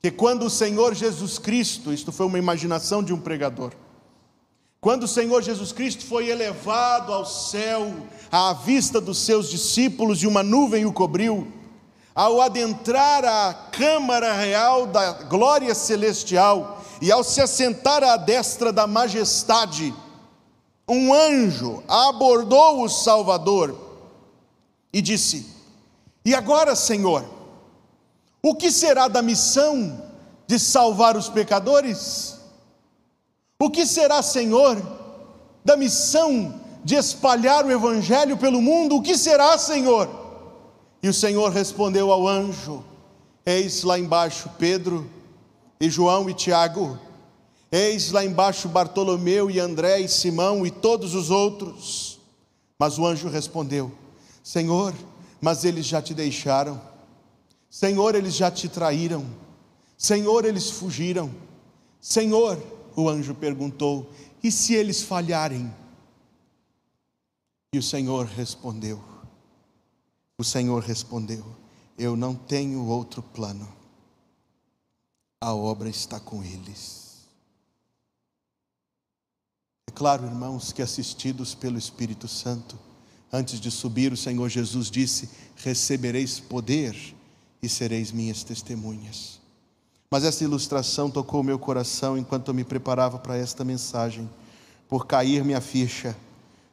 que 0.00 0.10
quando 0.10 0.46
o 0.46 0.50
Senhor 0.50 0.94
Jesus 0.94 1.38
Cristo, 1.38 1.92
isto 1.92 2.10
foi 2.10 2.24
uma 2.24 2.38
imaginação 2.38 3.02
de 3.02 3.12
um 3.12 3.20
pregador, 3.20 3.72
quando 4.80 5.02
o 5.02 5.08
Senhor 5.08 5.42
Jesus 5.42 5.72
Cristo 5.72 6.06
foi 6.06 6.30
elevado 6.30 7.12
ao 7.12 7.26
céu, 7.26 7.94
à 8.32 8.54
vista 8.54 9.02
dos 9.02 9.18
seus 9.18 9.50
discípulos, 9.50 10.22
e 10.22 10.26
uma 10.26 10.42
nuvem 10.42 10.86
o 10.86 10.92
cobriu, 10.94 11.46
ao 12.14 12.40
adentrar 12.40 13.22
a 13.22 13.52
câmara 13.70 14.32
real 14.32 14.86
da 14.86 15.12
glória 15.24 15.74
celestial, 15.74 16.75
e 17.00 17.12
ao 17.12 17.22
se 17.22 17.40
assentar 17.40 18.02
à 18.02 18.16
destra 18.16 18.72
da 18.72 18.86
majestade, 18.86 19.94
um 20.88 21.12
anjo 21.12 21.82
abordou 21.88 22.82
o 22.82 22.88
Salvador 22.88 23.76
e 24.92 25.02
disse: 25.02 25.46
E 26.24 26.34
agora, 26.34 26.74
Senhor, 26.76 27.24
o 28.42 28.54
que 28.54 28.70
será 28.70 29.08
da 29.08 29.20
missão 29.20 30.02
de 30.46 30.58
salvar 30.58 31.16
os 31.16 31.28
pecadores? 31.28 32.38
O 33.58 33.70
que 33.70 33.84
será, 33.84 34.22
Senhor, 34.22 34.80
da 35.64 35.76
missão 35.76 36.60
de 36.84 36.94
espalhar 36.94 37.64
o 37.64 37.72
Evangelho 37.72 38.36
pelo 38.36 38.62
mundo? 38.62 38.96
O 38.96 39.02
que 39.02 39.16
será, 39.18 39.58
Senhor? 39.58 40.08
E 41.02 41.08
o 41.08 41.14
Senhor 41.14 41.50
respondeu 41.50 42.12
ao 42.12 42.28
anjo: 42.28 42.84
Eis 43.44 43.82
lá 43.82 43.98
embaixo 43.98 44.50
Pedro, 44.58 45.10
e 45.80 45.90
João 45.90 46.28
e 46.28 46.34
Tiago, 46.34 46.98
eis 47.70 48.10
lá 48.10 48.24
embaixo 48.24 48.68
Bartolomeu 48.68 49.50
e 49.50 49.58
André 49.60 50.00
e 50.00 50.08
Simão 50.08 50.66
e 50.66 50.70
todos 50.70 51.14
os 51.14 51.30
outros. 51.30 52.18
Mas 52.78 52.98
o 52.98 53.06
anjo 53.06 53.28
respondeu: 53.28 53.92
Senhor, 54.42 54.94
mas 55.40 55.64
eles 55.64 55.86
já 55.86 56.00
te 56.00 56.14
deixaram. 56.14 56.80
Senhor, 57.68 58.14
eles 58.14 58.34
já 58.34 58.50
te 58.50 58.68
traíram. 58.68 59.26
Senhor, 59.98 60.44
eles 60.44 60.70
fugiram. 60.70 61.30
Senhor, 62.00 62.62
o 62.94 63.08
anjo 63.08 63.34
perguntou: 63.34 64.10
e 64.46 64.52
se 64.52 64.74
eles 64.74 65.02
falharem? 65.02 65.74
E 67.74 67.78
o 67.78 67.82
Senhor 67.82 68.26
respondeu: 68.26 69.02
O 70.38 70.44
Senhor 70.44 70.80
respondeu: 70.84 71.44
Eu 71.98 72.16
não 72.16 72.32
tenho 72.32 72.86
outro 72.86 73.20
plano. 73.20 73.66
A 75.40 75.54
obra 75.54 75.88
está 75.88 76.18
com 76.18 76.42
eles. 76.42 77.26
É 79.86 79.90
claro, 79.90 80.26
irmãos, 80.26 80.72
que 80.72 80.82
assistidos 80.82 81.54
pelo 81.54 81.78
Espírito 81.78 82.26
Santo, 82.26 82.78
antes 83.32 83.60
de 83.60 83.70
subir, 83.70 84.12
o 84.12 84.16
Senhor 84.16 84.48
Jesus 84.48 84.90
disse: 84.90 85.28
Recebereis 85.56 86.40
poder 86.40 86.96
e 87.62 87.68
sereis 87.68 88.12
minhas 88.12 88.42
testemunhas. 88.42 89.40
Mas 90.10 90.24
essa 90.24 90.44
ilustração 90.44 91.10
tocou 91.10 91.42
meu 91.42 91.58
coração 91.58 92.16
enquanto 92.16 92.48
eu 92.48 92.54
me 92.54 92.64
preparava 92.64 93.18
para 93.18 93.36
esta 93.36 93.64
mensagem, 93.64 94.30
por 94.88 95.06
cair 95.06 95.44
minha 95.44 95.60
ficha 95.60 96.16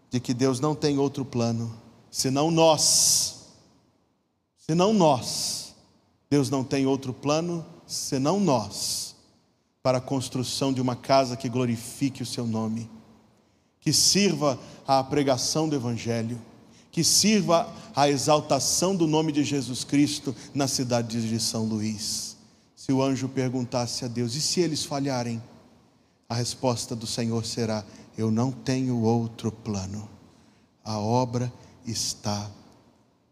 de 0.10 0.19
que 0.19 0.34
Deus 0.34 0.60
não 0.60 0.76
tem 0.76 0.97
outro 0.97 1.26
plano 1.26 1.84
senão 2.13 2.52
nós. 2.52 3.47
Senão 4.58 4.93
nós. 4.93 5.73
Deus 6.30 6.49
não 6.49 6.63
tem 6.63 6.86
outro 6.86 7.12
plano 7.12 7.65
senão 7.93 8.39
nós 8.39 9.15
para 9.82 9.97
a 9.97 10.01
construção 10.01 10.71
de 10.71 10.82
uma 10.82 10.95
casa 10.95 11.36
que 11.36 11.49
glorifique 11.49 12.23
o 12.23 12.25
seu 12.25 12.45
nome, 12.45 12.89
que 13.79 13.91
sirva 13.91 14.60
à 14.88 15.03
pregação 15.03 15.67
do 15.67 15.75
evangelho 15.75 16.39
que 16.93 17.03
sirva 17.03 17.73
à 17.95 18.08
exaltação 18.08 18.95
do 18.95 19.08
nome 19.08 19.32
de 19.32 19.43
Jesus 19.43 19.84
Cristo 19.84 20.34
na 20.53 20.67
cidade 20.67 21.27
de 21.27 21.39
São 21.39 21.65
Luís. 21.65 22.38
Se 22.75 22.93
o 22.93 23.01
anjo 23.01 23.27
perguntasse 23.27 24.06
a 24.06 24.08
Deus, 24.08 24.36
e 24.36 24.41
se 24.41 24.60
eles 24.60 24.86
falharem? 24.86 25.41
A 26.29 26.36
resposta 26.36 26.95
do 26.95 27.08
Senhor 27.08 27.43
será: 27.47 27.84
Eu 28.15 28.29
não 28.29 28.51
tenho 28.51 29.01
outro 29.01 29.51
plano, 29.51 30.08
a 30.84 30.99
obra 30.99 31.51
está 31.84 32.49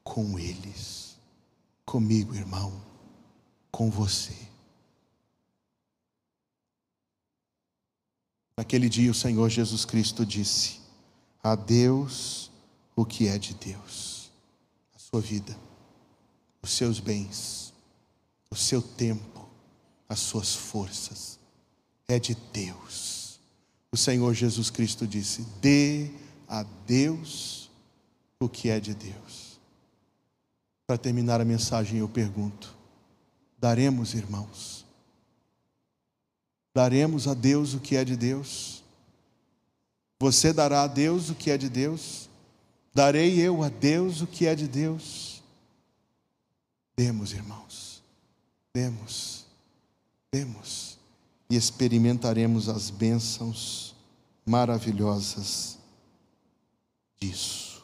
com 0.04 0.40
eles, 0.40 1.16
comigo, 1.86 2.34
irmão, 2.34 2.74
com 3.72 3.92
você. 3.92 4.34
Naquele 8.62 8.88
dia 8.88 9.10
o 9.10 9.16
Senhor 9.16 9.50
Jesus 9.50 9.86
Cristo 9.86 10.24
disse: 10.24 10.82
A 11.42 11.56
Deus 11.56 12.52
o 12.96 13.04
que 13.04 13.28
é 13.28 13.36
de 13.36 13.56
Deus, 13.56 14.32
a 14.96 15.00
sua 15.00 15.20
vida, 15.20 15.58
os 16.62 16.70
seus 16.70 17.00
bens, 17.00 17.74
o 18.52 18.56
seu 18.56 18.80
tempo, 18.80 19.50
as 20.08 20.20
suas 20.20 20.54
forças, 20.54 21.40
é 22.08 22.20
de 22.20 22.38
Deus. 22.54 23.40
O 23.92 23.98
Senhor 23.98 24.32
Jesus 24.36 24.70
Cristo 24.70 25.08
disse: 25.08 25.42
dê 25.60 26.12
a 26.48 26.62
Deus 26.86 27.68
o 28.40 28.48
que 28.48 28.70
é 28.70 28.80
de 28.80 28.94
Deus. 28.94 29.60
Para 30.86 31.00
terminar 31.00 31.42
a 31.42 31.46
mensagem, 31.46 31.98
eu 31.98 32.08
pergunto: 32.08 32.78
daremos, 33.58 34.14
irmãos? 34.14 34.86
Daremos 36.74 37.28
a 37.28 37.34
Deus 37.34 37.74
o 37.74 37.80
que 37.80 37.96
é 37.96 38.06
de 38.06 38.16
Deus? 38.16 38.84
Você 40.20 40.54
dará 40.54 40.84
a 40.84 40.88
Deus 40.88 41.30
o 41.30 41.36
que 41.36 41.52
é 41.52 41.58
de 41.58 41.70
Deus? 41.70 42.30
Darei 42.94 43.40
eu 43.40 43.64
a 43.64 43.70
Deus 43.70 44.22
o 44.22 44.28
que 44.28 44.46
é 44.46 44.56
de 44.56 44.68
Deus? 44.68 45.42
Demos, 46.96 47.34
irmãos, 47.34 48.04
demos, 48.74 49.46
demos, 50.32 50.98
e 51.50 51.56
experimentaremos 51.56 52.70
as 52.70 52.90
bênçãos 52.90 53.96
maravilhosas 54.46 55.78
disso. 57.20 57.84